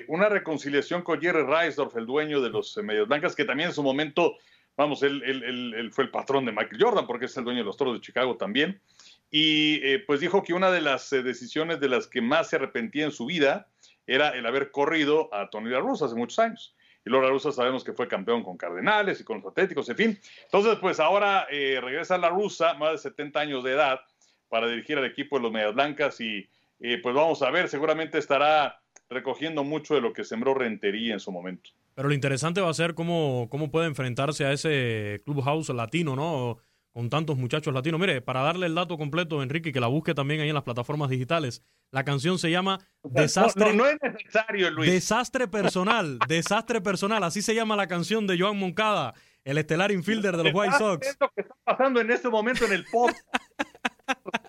una 0.07 0.29
reconciliación 0.29 1.03
con 1.03 1.21
Jerry 1.21 1.43
Reisdorf, 1.43 1.97
el 1.97 2.07
dueño 2.07 2.41
de 2.41 2.51
los 2.51 2.77
Medias 2.77 3.09
Blancas, 3.09 3.35
que 3.35 3.45
también 3.45 3.71
en 3.71 3.75
su 3.75 3.83
momento, 3.83 4.37
vamos, 4.77 5.03
él, 5.03 5.25
él, 5.27 5.43
él, 5.43 5.75
él, 5.75 5.93
fue 5.93 6.05
el 6.05 6.11
patrón 6.13 6.45
de 6.45 6.53
Michael 6.53 6.81
Jordan, 6.81 7.05
porque 7.05 7.25
es 7.25 7.37
el 7.37 7.43
dueño 7.43 7.59
de 7.59 7.65
los 7.65 7.77
Toros 7.77 7.95
de 7.95 8.01
Chicago 8.01 8.37
también, 8.37 8.81
y 9.29 9.99
pues 10.07 10.21
dijo 10.21 10.45
que 10.45 10.55
una 10.55 10.71
de 10.71 10.81
las 10.81 11.11
decisiones 11.11 11.81
de 11.81 11.89
las 11.89 12.07
que 12.07 12.23
más 12.23 12.49
se 12.49 12.57
arrepentía 12.57 13.05
en 13.05 13.11
su 13.11 13.27
vida 13.27 13.67
era 14.15 14.31
el 14.31 14.45
haber 14.45 14.71
corrido 14.71 15.33
a 15.33 15.51
Tony 15.51 15.71
La 15.71 15.81
Russa 15.81 16.07
hace 16.07 16.17
muchos 16.17 16.39
años 16.39 16.75
y 17.05 17.11
Laura 17.11 17.31
Russa 17.31 17.53
sabemos 17.53 17.85
que 17.85 17.93
fue 17.93 18.09
campeón 18.09 18.43
con 18.43 18.57
Cardenales 18.57 19.21
y 19.21 19.25
con 19.25 19.39
los 19.39 19.47
Atléticos, 19.47 19.89
en 19.89 19.97
fin. 19.97 20.21
Entonces, 20.45 20.77
pues 20.81 21.01
ahora 21.01 21.47
eh, 21.51 21.81
regresa 21.81 22.19
la 22.19 22.29
Russa, 22.29 22.75
más 22.75 22.93
de 22.93 22.99
70 22.99 23.41
años 23.41 23.65
de 23.65 23.73
edad, 23.73 24.01
para 24.49 24.69
dirigir 24.69 24.99
al 24.99 25.07
equipo 25.07 25.37
de 25.37 25.45
los 25.45 25.53
Medias 25.53 25.75
Blancas 25.75 26.21
y 26.21 26.49
eh, 26.81 26.99
pues 27.03 27.15
vamos 27.15 27.41
a 27.43 27.51
ver, 27.51 27.69
seguramente 27.69 28.19
estará 28.19 28.83
recogiendo 29.09 29.65
mucho 29.65 29.95
de 29.95 30.01
lo 30.01 30.13
que 30.13 30.25
sembró 30.25 30.55
Rentería 30.55 31.15
en 31.15 31.21
su 31.21 31.33
momento. 31.33 31.71
Pero 31.95 32.09
lo 32.09 32.15
interesante 32.15 32.61
va 32.61 32.71
a 32.71 32.75
ser 32.75 32.95
cómo, 32.95 33.49
cómo 33.51 33.71
puede 33.71 33.87
enfrentarse 33.87 34.45
a 34.45 34.53
ese 34.53 35.23
clubhouse 35.25 35.69
latino, 35.71 36.17
¿no? 36.17 36.59
Con 36.93 37.11
tantos 37.11 37.37
muchachos 37.37 37.73
latinos. 37.73 38.01
Mire, 38.01 38.21
para 38.21 38.43
darle 38.43 38.67
el 38.67 38.75
dato 38.75 38.99
completo, 38.99 39.43
Enrique, 39.43 39.73
que 39.73 39.81
la 39.81 39.87
busque 39.87 40.15
también 40.15 40.41
ahí 40.41 40.49
en 40.49 40.55
las 40.55 40.65
plataformas 40.65 41.11
digitales, 41.11 41.63
la 41.91 42.05
canción 42.05 42.39
se 42.39 42.51
llama 42.51 42.79
Desastre. 43.03 43.75
No, 43.75 43.87
es 43.87 43.99
necesario, 44.03 44.71
Luis. 44.71 44.91
Desastre 44.91 45.49
personal, 45.49 46.19
desastre 46.29 46.81
personal, 46.81 47.23
así 47.25 47.43
se 47.43 47.55
llama 47.55 47.77
la 47.77 47.87
canción 47.87 48.27
de 48.27 48.39
Joan 48.39 48.59
Moncada, 48.59 49.15
el 49.45 49.59
estelar 49.59 49.93
infielder 49.93 50.37
de 50.37 50.45
los 50.45 50.55
White 50.55 50.79
Sox. 50.79 51.07
Que 51.07 51.11
está 51.11 51.31
pasando 51.65 52.01
en 52.01 52.11
este 52.11 52.29
momento 52.29 52.65
en 52.65 52.73
el 52.73 52.85
pop. 52.85 53.11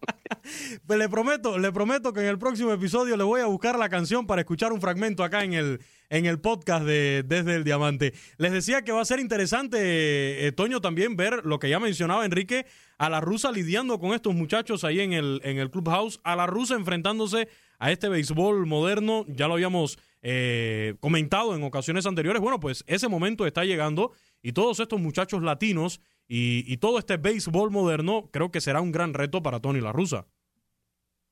Pues 0.85 0.99
le 0.99 1.09
prometo, 1.09 1.57
le 1.57 1.71
prometo 1.71 2.13
que 2.13 2.21
en 2.21 2.27
el 2.27 2.37
próximo 2.37 2.71
episodio 2.71 3.17
le 3.17 3.23
voy 3.23 3.41
a 3.41 3.45
buscar 3.45 3.77
la 3.77 3.89
canción 3.89 4.27
para 4.27 4.41
escuchar 4.41 4.73
un 4.73 4.81
fragmento 4.81 5.23
acá 5.23 5.43
en 5.43 5.53
el, 5.53 5.79
en 6.09 6.25
el 6.25 6.39
podcast 6.39 6.85
de 6.85 7.23
Desde 7.25 7.55
el 7.55 7.63
Diamante. 7.63 8.13
Les 8.37 8.51
decía 8.51 8.83
que 8.83 8.91
va 8.91 9.01
a 9.01 9.05
ser 9.05 9.19
interesante, 9.19 10.47
eh, 10.47 10.51
Toño, 10.51 10.81
también 10.81 11.15
ver 11.15 11.45
lo 11.45 11.59
que 11.59 11.69
ya 11.69 11.79
mencionaba 11.79 12.25
Enrique, 12.25 12.65
a 12.97 13.09
la 13.09 13.19
rusa 13.19 13.51
lidiando 13.51 13.99
con 13.99 14.13
estos 14.13 14.33
muchachos 14.35 14.83
ahí 14.83 14.99
en 14.99 15.13
el, 15.13 15.41
en 15.43 15.57
el 15.57 15.71
clubhouse, 15.71 16.19
a 16.23 16.35
la 16.35 16.45
rusa 16.47 16.75
enfrentándose 16.75 17.47
a 17.79 17.91
este 17.91 18.09
béisbol 18.09 18.67
moderno, 18.67 19.25
ya 19.27 19.47
lo 19.47 19.55
habíamos 19.55 19.97
eh, 20.21 20.93
comentado 20.99 21.55
en 21.55 21.63
ocasiones 21.63 22.05
anteriores. 22.05 22.39
Bueno, 22.39 22.59
pues 22.59 22.83
ese 22.85 23.07
momento 23.07 23.47
está 23.47 23.65
llegando 23.65 24.11
y 24.43 24.51
todos 24.51 24.79
estos 24.79 25.01
muchachos 25.01 25.41
latinos 25.41 25.99
y, 26.27 26.77
todo 26.77 26.99
este 26.99 27.17
béisbol 27.17 27.71
moderno 27.71 28.29
creo 28.31 28.51
que 28.51 28.61
será 28.61 28.79
un 28.81 28.91
gran 28.91 29.13
reto 29.13 29.41
para 29.43 29.59
Tony 29.59 29.81
La 29.81 29.91
Rusa. 29.91 30.27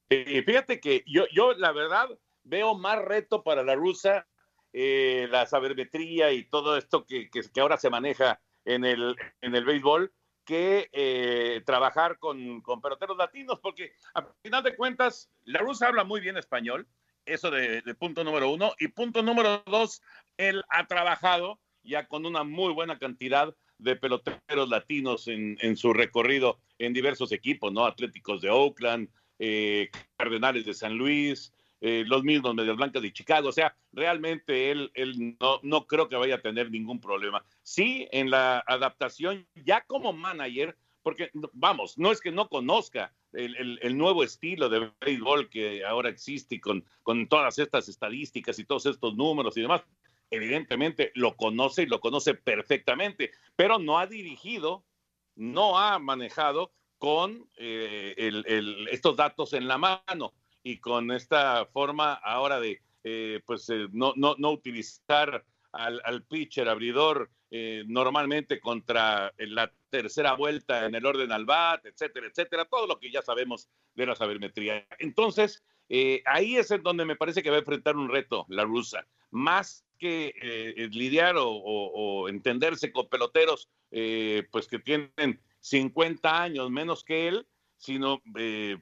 Eh, 0.10 0.44
fíjate 0.44 0.80
que 0.80 1.04
yo, 1.06 1.25
yo 1.32 1.54
la 1.54 1.72
verdad 1.72 2.10
veo 2.44 2.75
más 2.75 3.00
reto 3.00 3.44
para 3.44 3.63
la 3.63 3.75
rusa 3.75 4.28
eh, 4.72 5.28
la 5.32 5.48
sabermetría 5.48 6.32
y 6.32 6.44
todo 6.44 6.78
esto 6.78 7.06
que, 7.06 7.30
que, 7.30 7.62
ahora 7.62 7.78
se 7.78 7.89
maneja 7.89 8.39
en 8.66 8.86
el, 8.86 9.16
en 9.42 9.56
el 9.56 9.66
béisbol 9.66 10.13
que 10.46 10.89
eh, 10.94 11.62
trabajar 11.66 12.20
con, 12.20 12.62
con, 12.62 12.82
peloteros 12.82 13.18
latinos, 13.18 13.60
porque 13.62 13.94
a 14.13 14.28
final 14.44 14.63
de 14.63 14.75
cuentas, 14.75 15.32
la 15.44 15.60
rusa 15.60 15.88
habla 15.88 16.04
muy 16.04 16.22
bien 16.22 16.38
español, 16.38 16.88
eso 17.25 17.51
de, 17.51 17.82
de, 17.82 17.96
punto 17.96 18.24
número 18.24 18.50
uno, 18.50 18.74
y 18.80 18.89
punto 18.89 19.22
número 19.24 19.63
dos, 19.66 20.01
él 20.38 20.63
ha 20.70 20.88
trabajado 20.88 21.60
ya 21.84 22.08
con 22.08 22.25
una 22.25 22.44
muy 22.44 22.74
buena 22.74 22.98
cantidad 23.00 23.56
de 23.80 23.96
peloteros 23.96 24.70
latinos 24.70 25.28
en, 25.28 25.58
en 25.62 25.78
su 25.78 25.94
recorrido 25.94 26.60
en 26.78 26.94
diversos 26.94 27.32
equipos, 27.32 27.72
¿no? 27.72 27.86
Atléticos 27.86 28.42
de 28.42 28.50
Oakland, 28.50 29.10
eh, 29.39 29.89
Cardenales 30.17 30.65
de 30.65 30.74
San 30.74 30.96
Luis, 30.96 31.53
eh, 31.81 32.03
los 32.05 32.24
mismos 32.24 32.53
Medias 32.53 32.75
Blancas 32.75 33.01
de 33.01 33.13
Chicago. 33.13 33.50
O 33.50 33.53
sea, 33.53 33.75
realmente 33.93 34.72
él, 34.72 34.91
él 34.93 35.38
no, 35.39 35.60
no 35.63 35.88
creo 35.88 36.10
que 36.10 36.17
vaya 36.17 36.36
a 36.36 36.41
tener 36.41 36.69
ningún 36.69 37.00
problema. 37.00 37.43
Sí, 37.63 38.08
en 38.12 38.29
la 38.29 38.60
adaptación, 38.67 39.48
ya 39.55 39.81
como 39.86 40.12
manager, 40.12 40.77
porque 41.01 41.31
vamos, 41.53 41.98
no 41.98 42.12
es 42.12 42.19
que 42.19 42.31
no 42.31 42.50
conozca 42.50 43.13
el, 43.31 43.79
el, 43.81 43.98
nuevo 43.98 44.24
estilo 44.24 44.69
de 44.69 44.91
béisbol 45.00 45.50
que 45.50 45.86
ahora 45.86 46.10
existe 46.10 46.60
con, 46.60 46.84
con 47.03 47.27
todas 47.27 47.58
estas 47.60 47.88
estadísticas 47.88 48.60
y 48.60 48.65
todos 48.65 48.86
estos 48.86 49.15
números 49.15 49.55
y 49.55 49.62
demás. 49.62 49.81
Evidentemente 50.31 51.12
lo 51.15 51.36
conoce 51.36 51.84
y 51.84 51.86
lo 51.88 52.00
conoce 52.00 52.36
perfectamente, 52.36 53.31
pero 53.55 53.79
no 53.79 53.98
ha 53.98 54.08
dirigido, 54.08 54.84
no 55.36 55.79
ha 55.79 55.98
manejado 55.98 56.72
con 57.00 57.50
eh, 57.56 58.13
estos 58.91 59.15
datos 59.15 59.53
en 59.53 59.68
la 59.68 59.77
mano 59.77 60.34
y 60.62 60.79
con 60.79 61.12
esta 61.12 61.65
forma 61.65 62.13
ahora 62.13 62.60
de 62.60 62.82
eh, 63.03 63.41
pues 63.46 63.70
eh, 63.70 63.88
no, 63.94 64.13
no, 64.18 64.36
no, 64.38 64.51
utilizar 64.51 65.44
al, 65.72 66.24
pitcher 66.24 66.68
abridor 66.68 67.32
normalmente 67.88 68.60
contra 68.60 69.34
la 69.38 69.72
tercera 69.89 70.34
vuelta 70.34 70.86
en 70.86 70.94
el 70.94 71.03
orden 71.03 71.32
al 71.32 71.46
bat, 71.46 71.84
etcétera, 71.84 72.27
etcétera, 72.27 72.65
todo 72.65 72.86
lo 72.86 73.00
que 73.00 73.10
ya 73.10 73.24
sabemos 73.24 73.68
de 73.96 74.06
la 74.06 74.15
sabermetría. 74.15 74.86
Entonces, 75.00 75.63
ahí 76.25 76.58
es 76.58 76.70
en 76.70 76.84
donde 76.84 77.06
me 77.06 77.15
parece 77.15 77.41
que 77.41 77.50
va 77.50 77.56
a 77.56 77.60
enfrentar 77.60 77.96
un 77.96 78.10
reto 78.10 78.46
la 78.50 78.65
rusa, 78.65 79.08
más 79.32 79.84
que 79.98 80.89
lidiar 80.91 81.38
o, 81.38 81.50
o, 81.50 82.29
entenderse 82.29 82.91
con 82.91 83.10
peloteros 83.10 83.68
pues 83.89 84.68
que 84.68 84.77
tienen 84.77 85.41
50 85.62 86.42
años 86.42 86.70
menos 86.70 87.04
que 87.04 87.28
él, 87.28 87.48
sino 87.78 88.22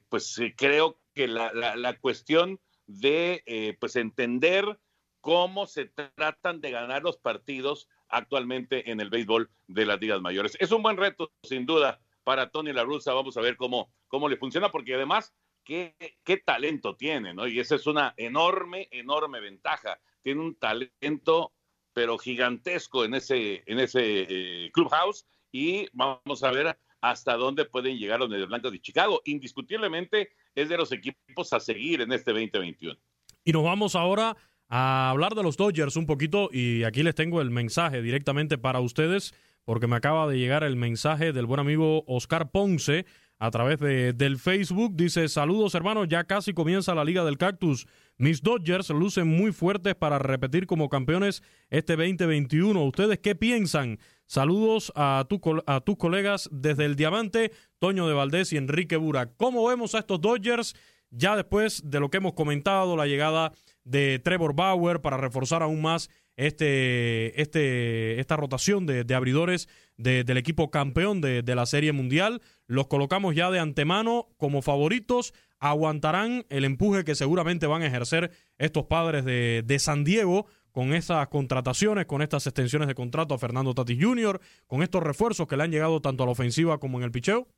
pues 0.08 0.40
creo 0.56 1.00
que 1.14 1.28
la, 1.28 1.52
la, 1.52 1.98
cuestión 1.98 2.60
de 2.86 3.42
eh, 3.46 3.76
pues 3.78 3.96
entender 3.96 4.78
cómo 5.20 5.66
se 5.66 5.86
tratan 5.86 6.60
de 6.60 6.70
ganar 6.70 7.02
los 7.02 7.18
partidos 7.18 7.88
actualmente 8.08 8.90
en 8.90 9.00
el 9.00 9.10
béisbol 9.10 9.50
de 9.66 9.86
las 9.86 10.00
ligas 10.00 10.20
mayores. 10.20 10.56
Es 10.58 10.72
un 10.72 10.82
buen 10.82 10.96
reto, 10.96 11.30
sin 11.42 11.66
duda, 11.66 12.00
para 12.24 12.50
Tony 12.50 12.72
La 12.72 12.84
Russa. 12.84 13.12
Vamos 13.12 13.36
a 13.36 13.40
ver 13.40 13.56
cómo, 13.56 13.92
cómo 14.08 14.28
le 14.28 14.36
funciona, 14.36 14.70
porque 14.70 14.94
además, 14.94 15.34
qué, 15.64 15.94
qué 16.24 16.38
talento 16.38 16.96
tiene, 16.96 17.34
¿no? 17.34 17.46
Y 17.46 17.60
esa 17.60 17.74
es 17.74 17.86
una 17.86 18.14
enorme, 18.16 18.88
enorme 18.90 19.40
ventaja. 19.40 20.00
Tiene 20.22 20.40
un 20.40 20.54
talento, 20.54 21.52
pero 21.92 22.18
gigantesco 22.18 23.04
en 23.04 23.14
ese, 23.14 23.62
en 23.66 23.80
ese 23.80 24.26
eh, 24.28 24.70
clubhouse. 24.72 25.26
Y 25.52 25.86
vamos 25.92 26.42
a 26.42 26.50
ver 26.50 26.78
hasta 27.00 27.36
dónde 27.36 27.64
pueden 27.64 27.96
llegar 27.96 28.20
los 28.20 28.48
Blancas 28.48 28.72
de 28.72 28.80
Chicago. 28.80 29.20
Indiscutiblemente 29.24 30.30
es 30.54 30.68
de 30.68 30.76
los 30.76 30.92
equipos 30.92 31.52
a 31.52 31.60
seguir 31.60 32.00
en 32.00 32.12
este 32.12 32.32
2021. 32.32 32.98
Y 33.44 33.52
nos 33.52 33.64
vamos 33.64 33.94
ahora 33.94 34.36
a 34.68 35.10
hablar 35.10 35.34
de 35.34 35.42
los 35.42 35.56
Dodgers 35.56 35.96
un 35.96 36.06
poquito 36.06 36.50
y 36.52 36.84
aquí 36.84 37.02
les 37.02 37.14
tengo 37.14 37.40
el 37.40 37.50
mensaje 37.50 38.02
directamente 38.02 38.58
para 38.58 38.80
ustedes 38.80 39.34
porque 39.64 39.86
me 39.86 39.96
acaba 39.96 40.26
de 40.28 40.38
llegar 40.38 40.64
el 40.64 40.76
mensaje 40.76 41.32
del 41.32 41.46
buen 41.46 41.60
amigo 41.60 42.04
Oscar 42.06 42.50
Ponce 42.50 43.06
a 43.38 43.50
través 43.50 43.78
de, 43.78 44.12
del 44.12 44.38
Facebook. 44.38 44.96
Dice, 44.96 45.28
saludos 45.28 45.74
hermanos, 45.74 46.08
ya 46.08 46.24
casi 46.24 46.52
comienza 46.52 46.94
la 46.94 47.04
Liga 47.04 47.24
del 47.24 47.38
Cactus. 47.38 47.86
Mis 48.16 48.42
Dodgers 48.42 48.90
lucen 48.90 49.28
muy 49.28 49.52
fuertes 49.52 49.94
para 49.94 50.18
repetir 50.18 50.66
como 50.66 50.88
campeones 50.88 51.42
este 51.70 51.96
2021. 51.96 52.82
¿Ustedes 52.84 53.18
qué 53.18 53.34
piensan? 53.34 53.98
Saludos 54.28 54.92
a, 54.94 55.24
tu, 55.26 55.40
a 55.66 55.80
tus 55.80 55.96
colegas 55.96 56.50
desde 56.52 56.84
el 56.84 56.96
Diamante, 56.96 57.50
Toño 57.78 58.06
de 58.06 58.12
Valdés 58.12 58.52
y 58.52 58.58
Enrique 58.58 58.98
Burak. 58.98 59.32
¿Cómo 59.38 59.66
vemos 59.66 59.94
a 59.94 60.00
estos 60.00 60.20
Dodgers? 60.20 60.76
Ya 61.10 61.34
después 61.34 61.90
de 61.90 61.98
lo 61.98 62.10
que 62.10 62.18
hemos 62.18 62.34
comentado, 62.34 62.94
la 62.94 63.06
llegada 63.06 63.52
de 63.84 64.18
Trevor 64.18 64.54
Bauer 64.54 65.00
para 65.00 65.16
reforzar 65.16 65.62
aún 65.62 65.80
más 65.80 66.10
este, 66.36 67.40
este, 67.40 68.20
esta 68.20 68.36
rotación 68.36 68.84
de, 68.84 69.14
abridores 69.14 69.66
de, 69.96 70.24
del 70.24 70.36
equipo 70.36 70.70
campeón 70.70 71.22
de, 71.22 71.42
la 71.54 71.64
Serie 71.64 71.92
Mundial. 71.92 72.42
Los 72.66 72.86
colocamos 72.86 73.34
ya 73.34 73.50
de 73.50 73.60
antemano 73.60 74.28
como 74.36 74.60
favoritos. 74.60 75.32
Aguantarán 75.58 76.44
el 76.50 76.66
empuje 76.66 77.02
que 77.02 77.14
seguramente 77.14 77.66
van 77.66 77.80
a 77.80 77.86
ejercer 77.86 78.30
estos 78.58 78.84
padres 78.84 79.24
de 79.24 79.78
San 79.78 80.04
Diego 80.04 80.46
con 80.78 80.94
esas 80.94 81.26
contrataciones, 81.26 82.06
con 82.06 82.22
estas 82.22 82.46
extensiones 82.46 82.86
de 82.86 82.94
contrato 82.94 83.34
a 83.34 83.38
Fernando 83.40 83.74
Tatis 83.74 83.98
Jr., 84.00 84.40
con 84.68 84.84
estos 84.84 85.02
refuerzos 85.02 85.48
que 85.48 85.56
le 85.56 85.64
han 85.64 85.72
llegado 85.72 86.00
tanto 86.00 86.22
a 86.22 86.26
la 86.26 86.30
ofensiva 86.30 86.78
como 86.78 86.98
en 86.98 87.04
el 87.04 87.10
picheo? 87.10 87.48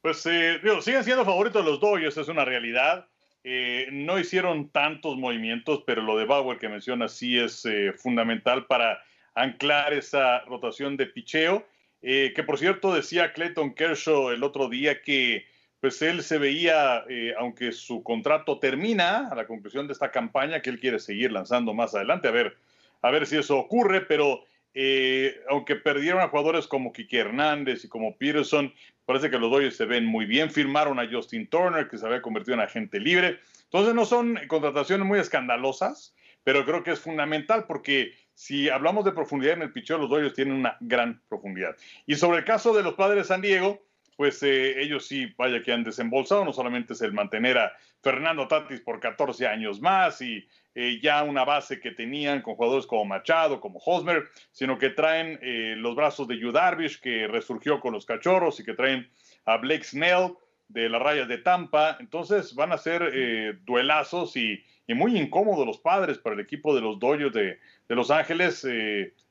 Pues 0.00 0.24
eh, 0.24 0.58
siguen 0.80 1.04
siendo 1.04 1.26
favoritos 1.26 1.62
los 1.62 1.80
Dodgers, 1.80 2.16
es 2.16 2.28
una 2.28 2.46
realidad. 2.46 3.10
Eh, 3.44 3.88
no 3.92 4.18
hicieron 4.18 4.70
tantos 4.70 5.18
movimientos, 5.18 5.82
pero 5.86 6.00
lo 6.00 6.16
de 6.16 6.24
Bauer 6.24 6.58
que 6.58 6.70
menciona 6.70 7.08
sí 7.08 7.38
es 7.38 7.62
eh, 7.66 7.92
fundamental 7.92 8.64
para 8.64 8.98
anclar 9.34 9.92
esa 9.92 10.40
rotación 10.46 10.96
de 10.96 11.08
picheo. 11.08 11.66
Eh, 12.00 12.32
que 12.34 12.42
por 12.42 12.58
cierto 12.58 12.94
decía 12.94 13.34
Clayton 13.34 13.74
Kershaw 13.74 14.30
el 14.30 14.42
otro 14.44 14.70
día 14.70 15.02
que 15.02 15.44
pues 15.80 16.02
él 16.02 16.22
se 16.22 16.38
veía, 16.38 17.04
eh, 17.08 17.34
aunque 17.38 17.72
su 17.72 18.02
contrato 18.02 18.58
termina 18.58 19.28
a 19.28 19.34
la 19.34 19.46
conclusión 19.46 19.86
de 19.86 19.92
esta 19.92 20.10
campaña, 20.10 20.60
que 20.60 20.70
él 20.70 20.80
quiere 20.80 20.98
seguir 20.98 21.32
lanzando 21.32 21.72
más 21.74 21.94
adelante, 21.94 22.28
a 22.28 22.32
ver, 22.32 22.56
a 23.02 23.10
ver 23.10 23.26
si 23.26 23.36
eso 23.36 23.58
ocurre, 23.58 24.00
pero 24.00 24.42
eh, 24.74 25.40
aunque 25.48 25.76
perdieron 25.76 26.20
a 26.20 26.28
jugadores 26.28 26.66
como 26.66 26.92
Kike 26.92 27.18
Hernández 27.18 27.84
y 27.84 27.88
como 27.88 28.16
Peterson, 28.16 28.72
parece 29.04 29.30
que 29.30 29.38
los 29.38 29.50
Dodgers 29.50 29.76
se 29.76 29.86
ven 29.86 30.04
muy 30.04 30.26
bien, 30.26 30.50
firmaron 30.50 30.98
a 30.98 31.08
Justin 31.10 31.46
Turner, 31.48 31.88
que 31.88 31.98
se 31.98 32.06
había 32.06 32.22
convertido 32.22 32.54
en 32.54 32.60
agente 32.60 32.98
libre, 33.00 33.38
entonces 33.64 33.94
no 33.94 34.04
son 34.04 34.38
contrataciones 34.48 35.06
muy 35.06 35.18
escandalosas, 35.18 36.14
pero 36.42 36.64
creo 36.64 36.82
que 36.82 36.92
es 36.92 37.00
fundamental 37.00 37.66
porque 37.66 38.14
si 38.34 38.68
hablamos 38.68 39.04
de 39.04 39.12
profundidad 39.12 39.54
en 39.54 39.62
el 39.62 39.72
picheo, 39.72 39.98
los 39.98 40.08
Dodgers 40.08 40.34
tienen 40.34 40.54
una 40.54 40.76
gran 40.80 41.20
profundidad. 41.28 41.76
Y 42.06 42.14
sobre 42.14 42.38
el 42.38 42.44
caso 42.44 42.72
de 42.72 42.82
los 42.82 42.94
padres 42.94 43.24
de 43.24 43.28
San 43.28 43.42
Diego, 43.42 43.82
pues 44.18 44.42
eh, 44.42 44.82
ellos 44.82 45.06
sí, 45.06 45.32
vaya 45.38 45.62
que 45.62 45.72
han 45.72 45.84
desembolsado, 45.84 46.44
no 46.44 46.52
solamente 46.52 46.92
es 46.92 47.02
el 47.02 47.12
mantener 47.12 47.56
a 47.56 47.72
Fernando 48.02 48.48
Tatis 48.48 48.80
por 48.80 48.98
14 48.98 49.46
años 49.46 49.80
más 49.80 50.20
y 50.20 50.44
eh, 50.74 50.98
ya 51.00 51.22
una 51.22 51.44
base 51.44 51.78
que 51.78 51.92
tenían 51.92 52.42
con 52.42 52.56
jugadores 52.56 52.84
como 52.84 53.04
Machado, 53.04 53.60
como 53.60 53.78
Hosmer, 53.78 54.24
sino 54.50 54.76
que 54.76 54.90
traen 54.90 55.38
eh, 55.40 55.76
los 55.76 55.94
brazos 55.94 56.26
de 56.26 56.36
Yu 56.36 56.50
Darvish, 56.50 57.00
que 57.00 57.28
resurgió 57.28 57.78
con 57.78 57.92
los 57.92 58.04
cachorros, 58.04 58.58
y 58.58 58.64
que 58.64 58.74
traen 58.74 59.08
a 59.44 59.56
Blake 59.58 59.84
Snell 59.84 60.32
de 60.66 60.88
las 60.88 61.00
rayas 61.00 61.28
de 61.28 61.38
Tampa. 61.38 61.96
Entonces 62.00 62.56
van 62.56 62.72
a 62.72 62.78
ser 62.78 63.60
duelazos 63.64 64.36
y, 64.36 64.64
muy 64.88 65.16
incómodos 65.16 65.64
los 65.64 65.78
padres 65.78 66.18
para 66.18 66.34
el 66.34 66.40
equipo 66.40 66.74
de 66.74 66.80
los 66.80 66.98
Dodgers 66.98 67.32
de, 67.34 67.60
de 67.88 67.94
Los 67.94 68.10
Ángeles 68.10 68.66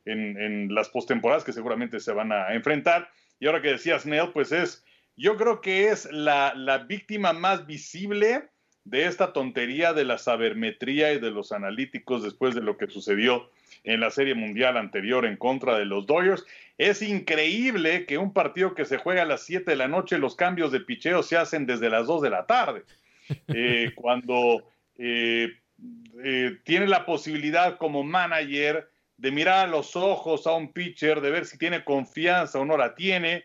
en, 0.08 0.42
en 0.42 0.74
las 0.74 0.90
postemporadas 0.90 1.44
que 1.44 1.54
seguramente 1.54 2.00
se 2.00 2.12
van 2.12 2.32
a 2.32 2.54
enfrentar 2.54 3.10
Y 3.40 3.48
ahora 3.48 3.62
que 3.62 3.72
decía 3.72 4.00
Snell, 4.00 4.32
pues 4.32 4.52
es, 4.52 4.84
yo 5.16 5.38
creo 5.38 5.62
que 5.62 5.90
es 5.90 6.10
la, 6.12 6.54
la 6.56 6.80
víctima 6.80 7.34
más 7.34 7.66
visible 7.66 8.50
de 8.84 9.06
esta 9.06 9.34
tontería 9.34 9.94
de 9.94 10.06
la 10.06 10.18
sabermetría 10.18 11.12
y 11.12 11.20
de 11.20 11.32
los 11.32 11.52
analíticos 11.52 12.24
después 12.24 12.56
de 12.56 12.62
lo 12.62 12.78
que 12.78 12.88
sucedió 12.88 13.50
en 13.84 14.00
la 14.00 14.12
Serie 14.12 14.34
Mundial 14.34 14.78
anterior 14.78 15.26
en 15.26 15.36
contra 15.36 15.78
de 15.78 15.86
los 15.86 16.06
Dodgers. 16.06 16.46
Es 16.78 17.02
increíble 17.02 18.06
que 18.06 18.18
un 18.18 18.32
partido 18.32 18.76
que 18.76 18.86
se 18.86 18.98
juega 18.98 19.24
a 19.24 19.26
las 19.26 19.44
7 19.44 19.72
de 19.72 19.78
la 19.78 19.88
noche, 19.88 20.18
los 20.18 20.36
cambios 20.36 20.72
de 20.72 20.80
picheo 20.80 21.22
se 21.22 21.38
hacen 21.38 21.66
desde 21.66 21.90
las 21.90 22.08
2 22.08 22.22
de 22.22 22.30
la 22.30 22.46
tarde. 22.46 22.84
Eh, 23.50 23.92
cuando 23.94 24.72
eh, 24.98 25.52
eh, 26.24 26.58
tiene 26.64 26.88
la 26.88 27.06
posibilidad 27.06 27.78
como 27.78 28.02
manager 28.02 28.90
de 29.18 29.32
mirar 29.32 29.68
a 29.68 29.70
los 29.70 29.96
ojos 29.96 30.48
a 30.48 30.54
un 30.54 30.72
pitcher, 30.72 31.22
de 31.22 31.32
ver 31.32 31.46
si 31.46 31.58
tiene 31.58 31.84
confianza 31.84 32.60
o 32.60 32.66
no 32.66 32.78
la 32.78 32.96
tiene, 32.96 33.44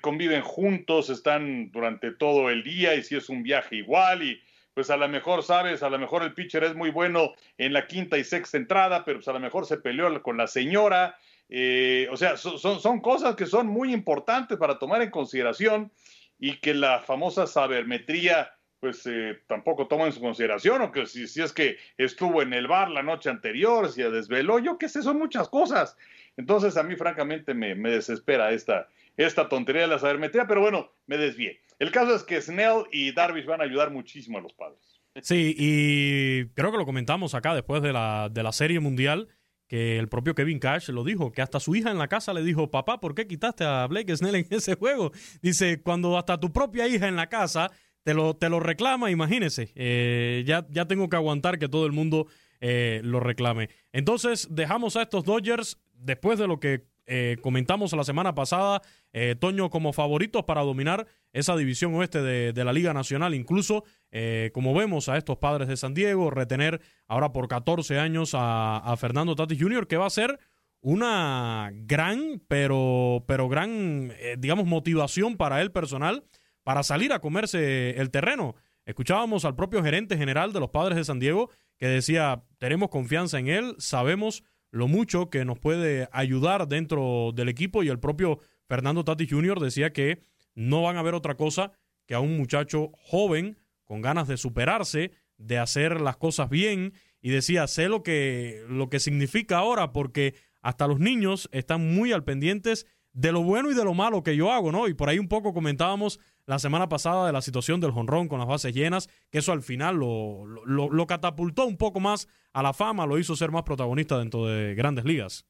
conviven 0.00 0.42
juntos, 0.42 1.10
están 1.10 1.70
durante 1.72 2.12
todo 2.12 2.50
el 2.50 2.62
día 2.62 2.94
y 2.94 3.02
si 3.02 3.16
es 3.16 3.28
un 3.28 3.42
viaje 3.42 3.76
igual 3.76 4.22
y 4.22 4.40
pues 4.76 4.90
a 4.90 4.98
lo 4.98 5.08
mejor, 5.08 5.42
sabes, 5.42 5.82
a 5.82 5.88
lo 5.88 5.98
mejor 5.98 6.22
el 6.22 6.34
pitcher 6.34 6.62
es 6.62 6.74
muy 6.74 6.90
bueno 6.90 7.32
en 7.56 7.72
la 7.72 7.86
quinta 7.86 8.18
y 8.18 8.24
sexta 8.24 8.58
entrada, 8.58 9.06
pero 9.06 9.20
pues 9.20 9.28
a 9.28 9.32
lo 9.32 9.40
mejor 9.40 9.64
se 9.64 9.78
peleó 9.78 10.22
con 10.22 10.36
la 10.36 10.46
señora. 10.46 11.16
Eh, 11.48 12.06
o 12.10 12.16
sea, 12.18 12.36
son, 12.36 12.58
son 12.58 13.00
cosas 13.00 13.36
que 13.36 13.46
son 13.46 13.68
muy 13.68 13.94
importantes 13.94 14.58
para 14.58 14.78
tomar 14.78 15.00
en 15.00 15.10
consideración 15.10 15.90
y 16.38 16.58
que 16.58 16.74
la 16.74 17.00
famosa 17.00 17.46
sabermetría 17.46 18.52
pues 18.80 19.06
eh, 19.06 19.38
tampoco 19.46 19.86
toma 19.86 20.06
en 20.06 20.12
su 20.12 20.20
consideración, 20.20 20.82
o 20.82 20.92
que 20.92 21.06
si, 21.06 21.26
si, 21.26 21.42
es 21.42 21.52
que 21.52 21.76
estuvo 21.96 22.42
en 22.42 22.52
el 22.52 22.66
bar 22.66 22.90
la 22.90 23.02
noche 23.02 23.30
anterior, 23.30 23.90
si 23.90 24.02
desveló, 24.02 24.58
yo 24.58 24.78
qué 24.78 24.88
sé, 24.88 25.02
son 25.02 25.18
muchas 25.18 25.48
cosas. 25.48 25.96
Entonces 26.36 26.76
a 26.76 26.82
mí 26.82 26.96
francamente 26.96 27.54
me, 27.54 27.74
me 27.74 27.90
desespera 27.90 28.52
esta, 28.52 28.88
esta 29.16 29.48
tontería 29.48 29.82
de 29.82 29.88
la 29.88 29.98
sabermetría, 29.98 30.46
pero 30.46 30.60
bueno, 30.60 30.92
me 31.06 31.16
desvié. 31.16 31.60
El 31.78 31.90
caso 31.90 32.14
es 32.14 32.22
que 32.22 32.40
Snell 32.40 32.84
y 32.92 33.12
Darvish 33.12 33.46
van 33.46 33.60
a 33.60 33.64
ayudar 33.64 33.90
muchísimo 33.90 34.38
a 34.38 34.40
los 34.40 34.52
padres. 34.52 35.00
Sí, 35.22 35.54
y 35.56 36.46
creo 36.48 36.70
que 36.70 36.78
lo 36.78 36.84
comentamos 36.84 37.34
acá 37.34 37.54
después 37.54 37.82
de 37.82 37.92
la, 37.92 38.28
de 38.30 38.42
la 38.42 38.52
Serie 38.52 38.80
Mundial, 38.80 39.28
que 39.66 39.98
el 39.98 40.08
propio 40.08 40.34
Kevin 40.34 40.58
Cash 40.58 40.90
lo 40.90 41.04
dijo, 41.04 41.32
que 41.32 41.42
hasta 41.42 41.58
su 41.58 41.74
hija 41.74 41.90
en 41.90 41.98
la 41.98 42.08
casa 42.08 42.32
le 42.32 42.42
dijo, 42.42 42.70
papá, 42.70 43.00
¿por 43.00 43.14
qué 43.14 43.26
quitaste 43.26 43.64
a 43.64 43.86
Blake 43.86 44.16
Snell 44.16 44.36
en 44.36 44.46
ese 44.50 44.74
juego? 44.74 45.12
Dice, 45.42 45.82
cuando 45.82 46.16
hasta 46.18 46.38
tu 46.38 46.52
propia 46.52 46.86
hija 46.86 47.08
en 47.08 47.16
la 47.16 47.28
casa 47.28 47.70
te 48.06 48.14
lo, 48.14 48.36
te 48.36 48.48
lo 48.48 48.60
reclama, 48.60 49.10
imagínese, 49.10 49.72
eh, 49.74 50.44
ya, 50.46 50.64
ya 50.70 50.86
tengo 50.86 51.08
que 51.08 51.16
aguantar 51.16 51.58
que 51.58 51.68
todo 51.68 51.86
el 51.86 51.92
mundo 51.92 52.28
eh, 52.60 53.00
lo 53.02 53.18
reclame. 53.18 53.68
Entonces, 53.92 54.46
dejamos 54.48 54.94
a 54.94 55.02
estos 55.02 55.24
Dodgers, 55.24 55.76
después 55.92 56.38
de 56.38 56.46
lo 56.46 56.60
que 56.60 56.84
eh, 57.08 57.36
comentamos 57.42 57.92
la 57.94 58.04
semana 58.04 58.32
pasada, 58.32 58.80
eh, 59.12 59.34
Toño 59.36 59.70
como 59.70 59.92
favoritos 59.92 60.44
para 60.44 60.60
dominar 60.62 61.08
esa 61.32 61.56
división 61.56 61.94
oeste 61.94 62.22
de, 62.22 62.64
la 62.64 62.72
Liga 62.72 62.94
Nacional. 62.94 63.34
Incluso, 63.34 63.82
eh, 64.12 64.52
como 64.54 64.72
vemos 64.72 65.08
a 65.08 65.16
estos 65.16 65.38
padres 65.38 65.66
de 65.66 65.76
San 65.76 65.92
Diego, 65.92 66.30
retener 66.30 66.80
ahora 67.08 67.32
por 67.32 67.48
14 67.48 67.98
años 67.98 68.34
a, 68.34 68.94
Fernando 69.00 69.34
Tatis 69.34 69.60
Jr., 69.60 69.88
que 69.88 69.96
va 69.96 70.06
a 70.06 70.10
ser 70.10 70.38
una 70.80 71.72
gran, 71.72 72.40
pero, 72.46 73.24
pero 73.26 73.48
gran, 73.48 74.12
digamos, 74.38 74.66
motivación 74.66 75.36
para 75.36 75.60
él 75.60 75.72
personal 75.72 76.22
para 76.66 76.82
salir 76.82 77.12
a 77.12 77.20
comerse 77.20 77.90
el 77.90 78.10
terreno. 78.10 78.56
Escuchábamos 78.86 79.44
al 79.44 79.54
propio 79.54 79.84
gerente 79.84 80.16
general 80.16 80.52
de 80.52 80.58
los 80.58 80.70
padres 80.70 80.96
de 80.96 81.04
San 81.04 81.20
Diego 81.20 81.48
que 81.78 81.86
decía, 81.86 82.42
tenemos 82.58 82.88
confianza 82.88 83.38
en 83.38 83.46
él, 83.46 83.76
sabemos 83.78 84.42
lo 84.72 84.88
mucho 84.88 85.30
que 85.30 85.44
nos 85.44 85.60
puede 85.60 86.08
ayudar 86.10 86.66
dentro 86.66 87.30
del 87.32 87.50
equipo 87.50 87.84
y 87.84 87.88
el 87.88 88.00
propio 88.00 88.40
Fernando 88.66 89.04
Tati 89.04 89.28
Jr. 89.28 89.60
decía 89.60 89.92
que 89.92 90.18
no 90.56 90.82
van 90.82 90.96
a 90.96 91.04
ver 91.04 91.14
otra 91.14 91.36
cosa 91.36 91.70
que 92.04 92.14
a 92.14 92.20
un 92.20 92.36
muchacho 92.36 92.90
joven 92.96 93.58
con 93.84 94.00
ganas 94.00 94.26
de 94.26 94.36
superarse, 94.36 95.12
de 95.38 95.58
hacer 95.58 96.00
las 96.00 96.16
cosas 96.16 96.50
bien 96.50 96.94
y 97.22 97.30
decía, 97.30 97.68
sé 97.68 97.88
lo 97.88 98.02
que, 98.02 98.64
lo 98.68 98.90
que 98.90 98.98
significa 98.98 99.58
ahora 99.58 99.92
porque 99.92 100.34
hasta 100.62 100.88
los 100.88 100.98
niños 100.98 101.48
están 101.52 101.94
muy 101.94 102.10
al 102.10 102.24
pendientes 102.24 102.88
de 103.12 103.30
lo 103.30 103.44
bueno 103.44 103.70
y 103.70 103.74
de 103.74 103.84
lo 103.84 103.94
malo 103.94 104.24
que 104.24 104.34
yo 104.34 104.50
hago, 104.50 104.72
¿no? 104.72 104.88
Y 104.88 104.94
por 104.94 105.08
ahí 105.08 105.20
un 105.20 105.28
poco 105.28 105.54
comentábamos 105.54 106.18
la 106.46 106.60
semana 106.60 106.88
pasada 106.88 107.26
de 107.26 107.32
la 107.32 107.42
situación 107.42 107.80
del 107.80 107.90
jonrón 107.90 108.28
con 108.28 108.38
las 108.38 108.48
bases 108.48 108.72
llenas, 108.72 109.08
que 109.30 109.38
eso 109.38 109.52
al 109.52 109.62
final 109.62 109.96
lo, 109.96 111.06
catapultó 111.06 111.66
un 111.66 111.76
poco 111.76 112.00
más 112.00 112.28
a 112.52 112.62
la 112.62 112.72
fama, 112.72 113.06
lo 113.06 113.18
hizo 113.18 113.34
ser 113.36 113.50
más 113.50 113.64
protagonista 113.64 114.18
dentro 114.18 114.46
de 114.46 114.74
grandes 114.74 115.04
ligas. 115.04 115.44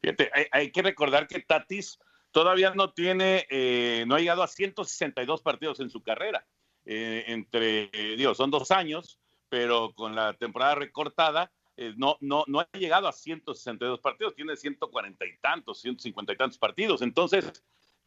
Fíjate, 0.00 0.30
hay, 0.50 0.72
que 0.72 0.82
recordar 0.82 1.28
que 1.28 1.40
Tatis 1.40 2.00
todavía 2.32 2.74
no 2.74 2.92
tiene, 2.92 3.46
eh, 3.50 4.04
no 4.08 4.16
ha 4.16 4.18
llegado 4.18 4.42
a 4.42 4.48
162 4.48 5.42
partidos 5.42 5.78
en 5.78 5.90
su 5.90 6.02
carrera. 6.02 6.44
Eh, 6.84 7.24
entre, 7.28 7.88
eh, 7.92 8.16
digo, 8.16 8.34
son 8.34 8.50
dos 8.50 8.72
años, 8.72 9.20
pero 9.48 9.92
con 9.94 10.16
la 10.16 10.34
temporada 10.34 10.74
recortada, 10.74 11.52
no, 11.96 12.16
no, 12.20 12.44
no 12.46 12.60
ha 12.60 12.68
llegado 12.74 13.08
a 13.08 13.12
162 13.12 14.00
partidos, 14.00 14.34
tiene 14.34 14.56
140 14.56 15.24
y 15.24 15.36
tantos, 15.38 15.80
150 15.80 16.32
y 16.32 16.36
tantos 16.36 16.58
partidos. 16.58 17.02
Entonces, 17.02 17.50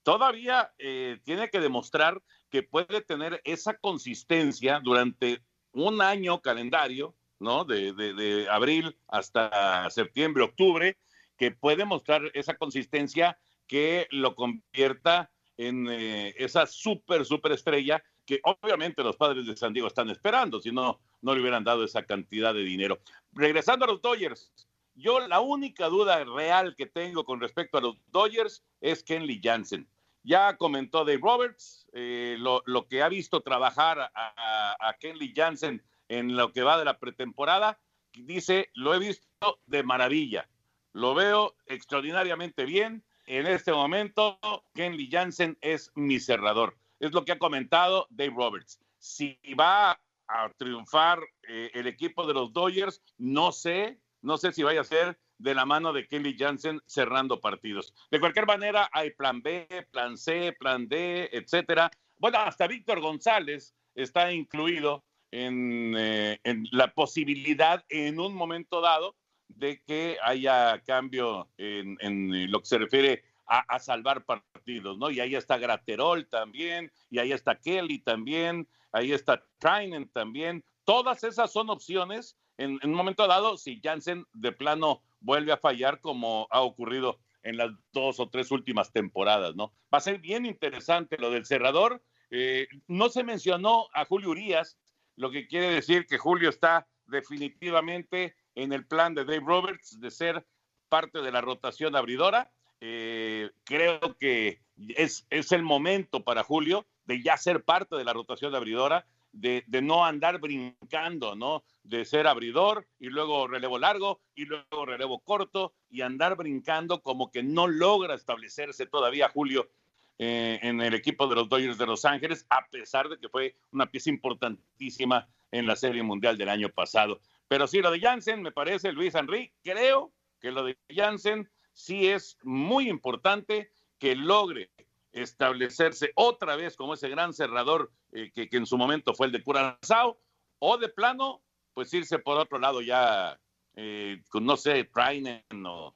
todavía 0.05 0.71
eh, 0.77 1.19
tiene 1.23 1.49
que 1.49 1.59
demostrar 1.59 2.21
que 2.51 2.61
puede 2.61 3.01
tener 3.01 3.41
esa 3.43 3.75
consistencia 3.75 4.79
durante 4.79 5.41
un 5.71 5.99
año 5.99 6.41
calendario, 6.41 7.15
¿no? 7.39 7.65
De, 7.65 8.47
abril 8.51 8.95
hasta 9.07 9.89
septiembre, 9.89 10.43
octubre, 10.43 10.95
que 11.37 11.49
puede 11.49 11.85
mostrar 11.85 12.21
esa 12.35 12.55
consistencia 12.55 13.39
que 13.65 14.07
lo 14.11 14.35
convierta 14.35 15.31
en 15.57 15.87
eh, 15.89 16.35
esa 16.37 16.67
súper, 16.67 17.25
súper 17.25 17.53
estrella 17.53 18.01
que 18.27 18.39
obviamente 18.43 19.03
los 19.03 19.15
padres 19.15 19.47
de 19.47 19.57
San 19.57 19.73
Diego 19.73 19.87
están 19.87 20.11
esperando, 20.11 20.61
si 20.61 20.71
no, 20.71 20.99
no 21.21 21.33
le 21.33 21.41
hubieran 21.41 21.63
dado 21.63 21.83
esa 21.83 22.03
cantidad 22.03 22.53
de 22.53 22.63
dinero. 22.63 22.99
Regresando 23.31 23.85
a 23.85 23.87
los 23.87 24.01
Dodgers, 24.03 24.51
yo 24.93 25.27
la 25.27 25.39
única 25.39 25.87
duda 25.87 26.23
real 26.23 26.75
que 26.75 26.85
tengo 26.85 27.25
con 27.25 27.41
respecto 27.41 27.79
a 27.79 27.81
los 27.81 27.97
Dodgers 28.11 28.63
es 28.81 29.03
Kenley 29.03 29.41
Jansen. 29.43 29.89
Ya 30.25 30.57
comentó 30.57 31.05
Dave 31.05 31.19
Roberts 31.21 31.85
eh, 31.93 32.35
lo, 32.39 32.87
que 32.87 33.03
ha 33.03 33.09
visto 33.09 33.41
trabajar 33.41 34.11
a, 34.15 34.95
Kenley 34.99 35.31
Jansen 35.35 35.83
en 36.07 36.35
lo 36.35 36.51
que 36.51 36.63
va 36.63 36.79
de 36.79 36.85
la 36.85 36.97
pretemporada. 36.97 37.79
Dice, 38.11 38.71
lo 38.73 38.95
he 38.95 38.99
visto 38.99 39.59
de 39.67 39.83
maravilla. 39.83 40.49
Lo 40.93 41.13
veo 41.13 41.55
extraordinariamente 41.67 42.65
bien. 42.65 43.03
En 43.27 43.45
este 43.45 43.71
momento, 43.71 44.39
Kenley 44.73 45.09
Jansen 45.11 45.59
es 45.61 45.91
mi 45.93 46.19
cerrador. 46.19 46.75
Es 46.99 47.13
lo 47.13 47.23
que 47.23 47.33
ha 47.33 47.39
comentado 47.39 48.07
Dave 48.09 48.33
Roberts. 48.35 48.79
Si 48.97 49.37
va 49.59 50.01
a 50.27 50.49
triunfar 50.57 51.19
eh, 51.47 51.69
el 51.75 51.85
equipo 51.85 52.25
de 52.25 52.33
los 52.33 52.51
Dodgers, 52.51 53.03
no 53.19 53.51
sé, 53.51 53.99
no 54.23 54.37
sé 54.39 54.51
si 54.53 54.63
vaya 54.63 54.81
a 54.81 54.85
ser 54.85 55.19
de 55.37 55.53
la 55.53 55.65
mano 55.65 55.93
de 55.93 56.07
Kelly 56.07 56.35
Jansen 56.37 56.81
cerrando 56.85 57.39
partidos. 57.39 57.93
De 58.11 58.19
cualquier 58.19 58.45
manera, 58.45 58.89
hay 58.91 59.11
plan 59.11 59.41
B, 59.41 59.67
plan 59.91 60.17
C, 60.17 60.53
plan 60.59 60.87
D, 60.87 61.29
etcétera. 61.31 61.91
Bueno, 62.17 62.39
hasta 62.39 62.67
Víctor 62.67 63.01
González 63.01 63.75
está 63.93 64.31
incluido 64.31 65.03
en, 65.31 65.93
eh, 65.97 66.39
la 66.71 66.93
posibilidad 66.93 67.83
en 67.89 68.19
un 68.19 68.33
momento 68.33 68.81
dado 68.81 69.15
de 69.47 69.81
que 69.83 70.17
haya 70.23 70.81
cambio 70.85 71.49
en, 71.57 72.51
lo 72.51 72.59
que 72.59 72.65
se 72.65 72.77
refiere 72.77 73.23
a, 73.45 73.77
salvar 73.79 74.25
partidos, 74.25 74.97
¿no? 74.97 75.11
Y 75.11 75.19
ahí 75.19 75.35
está 75.35 75.57
Graterol 75.57 76.27
también, 76.27 76.91
y 77.11 77.19
ahí 77.19 77.31
está 77.31 77.59
Kelly 77.59 77.99
también, 77.99 78.67
ahí 78.91 79.11
está 79.11 79.45
Trainen 79.59 80.09
también. 80.09 80.63
Todas 80.83 81.23
esas 81.23 81.51
son 81.51 81.69
opciones 81.69 82.37
en, 82.57 82.79
en 82.81 82.89
un 82.89 82.95
momento 82.95 83.27
dado 83.27 83.57
si 83.57 83.79
Jansen 83.83 84.25
de 84.33 84.51
plano 84.51 85.03
vuelve 85.25 85.51
a 85.51 85.57
fallar 85.57 85.99
como 85.99 86.47
ha 86.51 86.61
ocurrido 86.61 87.19
en 87.41 87.57
las 87.57 87.71
dos 87.91 88.19
o 88.19 88.29
tres 88.29 88.51
últimas 88.51 88.91
temporadas, 88.91 89.55
¿no? 89.55 89.73
Va 89.93 89.97
a 89.97 90.01
ser 90.01 90.19
bien 90.19 90.45
interesante 90.45 91.17
lo 91.17 91.31
del 91.31 91.45
cerrador. 91.45 92.01
Eh, 92.29 92.67
no 92.87 93.09
se 93.09 93.23
mencionó 93.23 93.87
a 93.93 94.05
Julio 94.05 94.29
Urias, 94.29 94.77
lo 95.15 95.31
que 95.31 95.47
quiere 95.47 95.69
decir 95.69 96.05
que 96.05 96.17
Julio 96.17 96.49
está 96.49 96.87
definitivamente 97.05 98.35
en 98.55 98.73
el 98.73 98.85
plan 98.85 99.13
de 99.13 99.25
Dave 99.25 99.43
Roberts 99.45 99.99
de 99.99 100.11
ser 100.11 100.45
parte 100.89 101.21
de 101.21 101.31
la 101.31 101.41
rotación 101.41 101.95
abridora. 101.95 102.51
Eh, 102.81 103.51
creo 103.63 103.99
que 104.19 104.61
es, 104.95 105.25
es 105.29 105.51
el 105.51 105.63
momento 105.63 106.23
para 106.23 106.43
Julio 106.43 106.85
de 107.05 107.21
ya 107.21 107.37
ser 107.37 107.63
parte 107.63 107.95
de 107.95 108.03
la 108.03 108.13
rotación 108.13 108.55
abridora 108.55 109.07
de, 109.35 109.63
no 109.81 110.05
andar 110.05 110.39
brincando, 110.39 111.35
¿no? 111.35 111.63
De 111.83 112.05
ser 112.05 112.25
abridor 112.27 112.87
y 112.99 113.07
luego 113.07 113.47
relevo 113.47 113.77
largo 113.77 114.21
y 114.33 114.45
luego 114.45 114.85
relevo 114.85 115.19
corto 115.19 115.73
y 115.89 116.01
andar 116.01 116.35
brincando 116.35 117.01
como 117.01 117.31
que 117.31 117.43
no 117.43 117.67
logra 117.67 118.15
establecerse 118.15 118.85
todavía 118.85 119.29
Julio 119.29 119.69
eh, 120.17 120.59
en 120.61 120.79
el 120.81 120.93
equipo 120.93 121.27
de 121.27 121.35
los 121.35 121.49
Dodgers 121.49 121.77
de 121.77 121.85
Los 121.85 122.05
Ángeles, 122.05 122.45
a 122.49 122.65
pesar 122.67 123.09
de 123.09 123.17
que 123.17 123.27
fue 123.27 123.55
una 123.71 123.91
pieza 123.91 124.09
importantísima 124.09 125.27
en 125.51 125.67
la 125.67 125.75
Serie 125.75 126.03
Mundial 126.03 126.37
del 126.37 126.49
año 126.49 126.69
pasado. 126.69 127.19
Pero 127.47 127.67
sí, 127.67 127.81
lo 127.81 127.91
de 127.91 127.99
Jansen, 127.99 128.41
me 128.41 128.51
parece, 128.51 128.93
Luis 128.93 129.13
Henry, 129.13 129.51
creo 129.61 130.13
que 130.39 130.51
lo 130.51 130.63
de 130.63 130.77
Jansen 130.89 131.49
sí 131.73 132.07
es 132.07 132.37
muy 132.43 132.89
importante 132.89 133.69
que 133.99 134.15
logre 134.15 134.71
establecerse 135.11 136.11
otra 136.15 136.55
vez 136.55 136.75
como 136.75 136.93
ese 136.93 137.09
gran 137.09 137.33
cerrador 137.33 137.91
eh, 138.15 138.31
que, 138.33 138.57
en 138.57 138.65
su 138.65 138.77
momento 138.77 139.13
fue 139.13 139.27
el 139.27 139.33
de 139.33 139.43
Curazao, 139.43 140.17
o 140.59 140.77
de 140.77 140.89
plano, 140.89 141.41
pues 141.73 141.93
irse 141.93 142.17
por 142.19 142.37
otro 142.37 142.57
lado 142.57 142.81
ya, 142.81 143.37
eh, 143.75 144.21
con, 144.29 144.45
no 144.45 144.55
sé, 144.55 144.85
Trainen 144.85 145.43
o, 145.63 145.93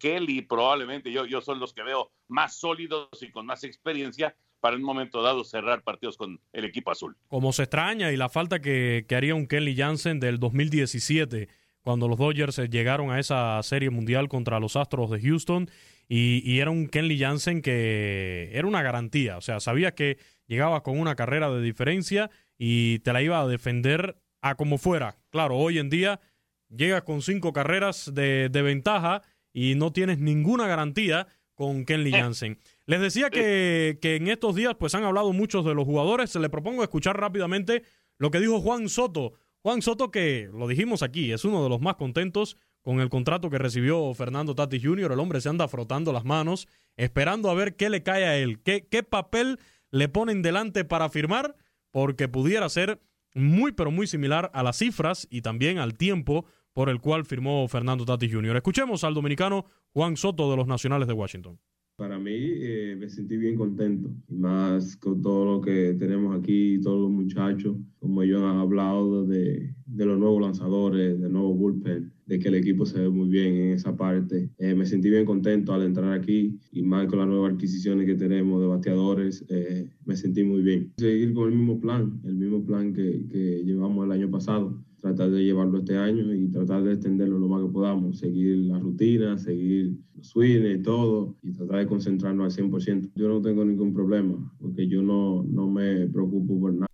Kelly, 0.00 0.42
probablemente 0.42 1.12
yo, 1.12 1.26
yo 1.26 1.40
son 1.40 1.60
los 1.60 1.72
que 1.72 1.82
veo 1.82 2.10
más 2.26 2.56
sólidos 2.56 3.08
y 3.20 3.30
con 3.30 3.46
más 3.46 3.62
experiencia 3.62 4.34
para 4.58 4.74
en 4.74 4.82
un 4.82 4.86
momento 4.86 5.22
dado 5.22 5.44
cerrar 5.44 5.82
partidos 5.82 6.16
con 6.16 6.40
el 6.52 6.64
equipo 6.64 6.90
azul. 6.90 7.16
Como 7.28 7.52
se 7.52 7.64
extraña 7.64 8.10
y 8.10 8.16
la 8.16 8.28
falta 8.28 8.60
que, 8.60 9.04
que 9.06 9.14
haría 9.14 9.34
un 9.34 9.46
Kelly 9.46 9.76
Jansen 9.76 10.18
del 10.18 10.40
2017 10.40 11.48
cuando 11.84 12.08
los 12.08 12.18
Dodgers 12.18 12.56
llegaron 12.70 13.10
a 13.12 13.20
esa 13.20 13.62
serie 13.62 13.90
mundial 13.90 14.28
contra 14.28 14.58
los 14.58 14.74
Astros 14.74 15.10
de 15.10 15.20
Houston 15.20 15.70
y, 16.08 16.58
era 16.58 16.70
un 16.70 16.88
Kenley 16.88 17.18
Jansen 17.18 17.62
que 17.62 18.50
era 18.52 18.66
una 18.66 18.82
garantía, 18.82 19.36
o 19.36 19.40
sea, 19.40 19.60
sabía 19.60 19.94
que 19.94 20.18
llegaba 20.46 20.82
con 20.82 20.98
una 20.98 21.14
carrera 21.14 21.50
de 21.50 21.62
diferencia 21.62 22.30
y 22.58 23.00
te 23.00 23.12
la 23.12 23.22
iba 23.22 23.40
a 23.40 23.46
defender 23.46 24.16
a 24.40 24.54
como 24.56 24.78
fuera. 24.78 25.16
Claro, 25.30 25.56
hoy 25.56 25.78
en 25.78 25.90
día 25.90 26.20
llegas 26.68 27.02
con 27.02 27.22
cinco 27.22 27.52
carreras 27.52 28.12
de, 28.14 28.48
ventaja 28.52 29.22
y 29.52 29.74
no 29.74 29.92
tienes 29.92 30.18
ninguna 30.18 30.66
garantía 30.66 31.26
con 31.54 31.84
Kenley 31.84 32.14
eh. 32.14 32.20
Jansen. 32.20 32.58
Les 32.86 33.00
decía 33.00 33.30
que, 33.30 33.98
que, 34.00 34.16
en 34.16 34.28
estos 34.28 34.54
días 34.54 34.74
pues 34.78 34.94
han 34.94 35.04
hablado 35.04 35.32
muchos 35.32 35.64
de 35.64 35.74
los 35.74 35.84
jugadores. 35.84 36.30
Se 36.30 36.40
le 36.40 36.50
propongo 36.50 36.82
escuchar 36.82 37.18
rápidamente 37.18 37.84
lo 38.18 38.30
que 38.30 38.40
dijo 38.40 38.60
Juan 38.60 38.88
Soto. 38.88 39.34
Juan 39.62 39.80
Soto 39.80 40.10
que, 40.10 40.50
lo 40.52 40.68
dijimos 40.68 41.02
aquí, 41.02 41.32
es 41.32 41.44
uno 41.44 41.62
de 41.62 41.70
los 41.70 41.80
más 41.80 41.96
contentos 41.96 42.58
con 42.84 43.00
el 43.00 43.08
contrato 43.08 43.48
que 43.48 43.56
recibió 43.56 44.12
Fernando 44.12 44.54
Tati 44.54 44.78
Jr., 44.78 45.12
el 45.12 45.18
hombre 45.18 45.40
se 45.40 45.48
anda 45.48 45.66
frotando 45.68 46.12
las 46.12 46.26
manos, 46.26 46.68
esperando 46.98 47.50
a 47.50 47.54
ver 47.54 47.76
qué 47.76 47.88
le 47.88 48.02
cae 48.02 48.26
a 48.26 48.36
él, 48.36 48.60
qué, 48.62 48.86
qué 48.86 49.02
papel 49.02 49.58
le 49.94 50.08
ponen 50.08 50.42
delante 50.42 50.84
para 50.84 51.08
firmar, 51.08 51.54
porque 51.92 52.26
pudiera 52.26 52.68
ser 52.68 53.00
muy, 53.32 53.70
pero 53.70 53.92
muy 53.92 54.08
similar 54.08 54.50
a 54.52 54.64
las 54.64 54.78
cifras 54.78 55.28
y 55.30 55.40
también 55.42 55.78
al 55.78 55.94
tiempo 55.94 56.46
por 56.72 56.88
el 56.88 57.00
cual 57.00 57.24
firmó 57.24 57.68
Fernando 57.68 58.04
Tati 58.04 58.28
Jr. 58.28 58.56
Escuchemos 58.56 59.04
al 59.04 59.14
dominicano 59.14 59.66
Juan 59.92 60.16
Soto 60.16 60.50
de 60.50 60.56
los 60.56 60.66
Nacionales 60.66 61.06
de 61.06 61.14
Washington. 61.14 61.60
Para 61.96 62.18
mí 62.18 62.32
eh, 62.34 62.96
me 62.98 63.08
sentí 63.08 63.36
bien 63.36 63.54
contento, 63.54 64.10
más 64.28 64.96
con 64.96 65.22
todo 65.22 65.44
lo 65.44 65.60
que 65.60 65.94
tenemos 65.96 66.36
aquí, 66.36 66.80
todos 66.82 67.02
los 67.02 67.10
muchachos, 67.10 67.76
como 68.00 68.20
ellos 68.22 68.42
han 68.42 68.56
hablado 68.56 69.24
de, 69.24 69.72
de 69.86 70.04
los 70.04 70.18
nuevos 70.18 70.42
lanzadores, 70.42 71.20
del 71.20 71.32
nuevo 71.32 71.54
bullpen, 71.54 72.12
de 72.26 72.38
que 72.40 72.48
el 72.48 72.56
equipo 72.56 72.84
se 72.84 72.98
ve 72.98 73.08
muy 73.08 73.28
bien 73.28 73.54
en 73.54 73.72
esa 73.74 73.96
parte. 73.96 74.50
Eh, 74.58 74.74
me 74.74 74.86
sentí 74.86 75.08
bien 75.08 75.24
contento 75.24 75.72
al 75.72 75.82
entrar 75.84 76.12
aquí 76.12 76.58
y 76.72 76.82
más 76.82 77.06
con 77.06 77.20
las 77.20 77.28
nuevas 77.28 77.52
adquisiciones 77.52 78.06
que 78.06 78.16
tenemos 78.16 78.60
de 78.60 78.66
bateadores, 78.66 79.44
eh, 79.48 79.88
me 80.04 80.16
sentí 80.16 80.42
muy 80.42 80.62
bien. 80.62 80.92
Seguir 80.98 81.32
con 81.32 81.52
el 81.52 81.56
mismo 81.56 81.78
plan, 81.78 82.20
el 82.24 82.34
mismo 82.34 82.64
plan 82.64 82.92
que 82.92 83.62
llevamos 83.64 84.04
el 84.04 84.10
año 84.10 84.28
pasado 84.32 84.84
tratar 85.04 85.30
de 85.30 85.44
llevarlo 85.44 85.80
este 85.80 85.98
año 85.98 86.32
y 86.32 86.48
tratar 86.48 86.82
de 86.82 86.94
extenderlo 86.94 87.38
lo 87.38 87.46
más 87.46 87.62
que 87.62 87.68
podamos, 87.70 88.18
seguir 88.18 88.56
la 88.56 88.78
rutina, 88.78 89.36
seguir 89.36 89.98
los 90.16 90.28
swings 90.28 90.78
y 90.78 90.82
todo, 90.82 91.36
y 91.42 91.52
tratar 91.52 91.80
de 91.80 91.86
concentrarnos 91.86 92.58
al 92.58 92.64
100%. 92.64 93.10
Yo 93.14 93.28
no 93.28 93.42
tengo 93.42 93.66
ningún 93.66 93.92
problema, 93.92 94.34
porque 94.58 94.88
yo 94.88 95.02
no, 95.02 95.44
no 95.44 95.68
me 95.68 96.06
preocupo 96.06 96.58
por 96.58 96.72
nada. 96.72 96.93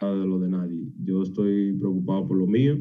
De 0.00 0.26
lo 0.26 0.38
de 0.40 0.48
nadie. 0.48 0.80
Yo 1.04 1.22
estoy 1.22 1.72
preocupado 1.74 2.26
por 2.26 2.36
lo 2.36 2.46
mío 2.46 2.78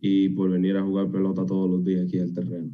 y 0.00 0.30
por 0.30 0.50
venir 0.50 0.76
a 0.76 0.82
jugar 0.82 1.10
pelota 1.10 1.44
todos 1.44 1.70
los 1.70 1.84
días 1.84 2.06
aquí 2.06 2.18
al 2.18 2.32
terreno. 2.32 2.70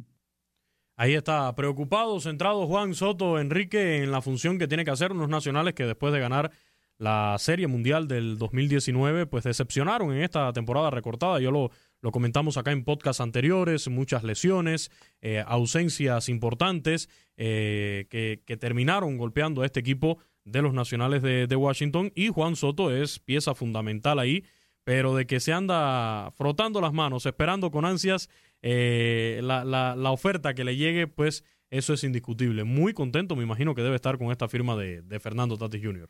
Ahí 0.95 1.13
está, 1.13 1.53
preocupado, 1.55 2.19
centrado 2.19 2.67
Juan 2.67 2.93
Soto 2.93 3.39
Enrique 3.39 4.03
en 4.03 4.11
la 4.11 4.21
función 4.21 4.59
que 4.59 4.67
tiene 4.67 4.85
que 4.85 4.91
hacer 4.91 5.11
unos 5.11 5.29
nacionales 5.29 5.73
que 5.73 5.85
después 5.85 6.13
de 6.13 6.19
ganar 6.19 6.51
la 6.97 7.35
Serie 7.39 7.65
Mundial 7.65 8.07
del 8.07 8.37
2019, 8.37 9.25
pues 9.25 9.43
decepcionaron 9.43 10.13
en 10.13 10.21
esta 10.21 10.53
temporada 10.53 10.91
recortada. 10.91 11.39
Yo 11.39 11.49
lo, 11.49 11.71
lo 12.01 12.11
comentamos 12.11 12.57
acá 12.57 12.71
en 12.71 12.83
podcasts 12.83 13.21
anteriores, 13.21 13.87
muchas 13.87 14.23
lesiones, 14.23 14.91
eh, 15.21 15.43
ausencias 15.45 16.29
importantes 16.29 17.09
eh, 17.37 18.05
que, 18.09 18.57
terminaron 18.57 19.17
golpeando 19.17 19.61
a 19.61 19.65
este 19.65 19.79
equipo 19.79 20.19
de 20.43 20.61
los 20.61 20.73
Nacionales 20.73 21.21
de, 21.21 21.55
Washington 21.55 22.11
y 22.15 22.29
Juan 22.29 22.55
Soto 22.55 22.95
es 22.95 23.19
pieza 23.19 23.53
fundamental 23.55 24.19
ahí, 24.19 24.45
pero 24.83 25.15
de 25.15 25.27
que 25.27 25.39
se 25.39 25.53
anda 25.53 26.31
frotando 26.31 26.81
las 26.81 26.93
manos, 26.93 27.25
esperando 27.25 27.71
con 27.71 27.85
ansias 27.85 28.29
eh, 28.61 29.39
la, 29.43 29.63
la, 29.63 30.11
oferta 30.11 30.53
que 30.53 30.63
le 30.63 30.75
llegue, 30.75 31.07
pues 31.07 31.43
eso 31.69 31.93
es 31.93 32.03
indiscutible. 32.03 32.63
Muy 32.63 32.93
contento, 32.93 33.35
me 33.35 33.43
imagino 33.43 33.75
que 33.75 33.81
debe 33.81 33.95
estar 33.95 34.17
con 34.17 34.31
esta 34.31 34.47
firma 34.47 34.75
de, 34.75 35.01
de 35.01 35.19
Fernando 35.19 35.57
Tatis 35.57 35.83
Jr. 35.83 36.09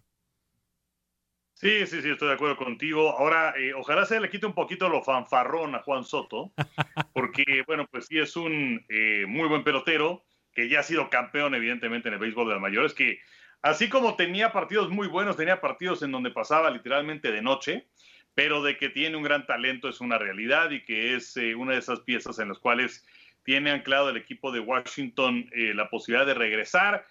Sí, 1.62 1.86
sí, 1.86 2.02
sí, 2.02 2.10
estoy 2.10 2.30
de 2.30 2.34
acuerdo 2.34 2.58
contigo. 2.58 3.12
Ahora, 3.12 3.54
eh, 3.56 3.72
ojalá 3.76 4.04
se 4.06 4.20
le 4.20 4.32
quite 4.32 4.48
un 4.48 4.56
poquito 4.56 4.90
lo 4.90 5.04
fanfarrón 5.04 5.76
a 5.76 5.84
Juan 5.84 6.04
Soto, 6.04 6.52
porque, 7.14 7.64
bueno, 7.68 7.86
pues 7.92 8.08
sí 8.08 8.18
es 8.18 8.36
un 8.36 8.84
eh, 8.90 9.26
muy 9.28 9.48
buen 9.48 9.64
pelotero, 9.64 10.24
que 10.54 10.68
ya 10.68 10.80
ha 10.80 10.84
sido 10.84 11.12
campeón, 11.12 11.54
evidentemente, 11.54 12.08
en 12.08 12.16
el 12.16 12.20
béisbol 12.20 12.48
de 12.48 12.54
las 12.54 12.62
mayores, 12.62 12.96
que 12.96 13.20
así 13.62 13.90
como 13.90 14.16
tenía 14.16 14.52
partidos 14.52 14.90
muy 14.90 15.08
buenos, 15.08 15.38
tenía 15.38 15.62
partidos 15.62 16.02
en 16.04 16.12
donde 16.12 16.32
pasaba 16.32 16.70
literalmente 16.70 17.32
de 17.32 17.42
noche, 17.42 17.88
pero 18.34 18.62
de 18.62 18.78
que 18.78 18.90
tiene 18.90 19.18
un 19.18 19.24
gran 19.24 19.46
talento 19.46 19.90
es 19.90 20.02
una 20.02 20.18
realidad 20.18 20.72
y 20.72 20.84
que 20.84 21.16
es 21.16 21.36
eh, 21.38 21.56
una 21.56 21.74
de 21.74 21.80
esas 21.80 22.02
piezas 22.02 22.40
en 22.40 22.50
las 22.50 22.60
cuales 22.60 23.06
tiene 23.44 23.72
anclado 23.72 24.10
el 24.10 24.18
equipo 24.18 24.52
de 24.52 24.60
Washington 24.60 25.50
la 25.54 25.90
posibilidad 25.90 26.28
de 26.28 26.36
regresar. 26.36 27.06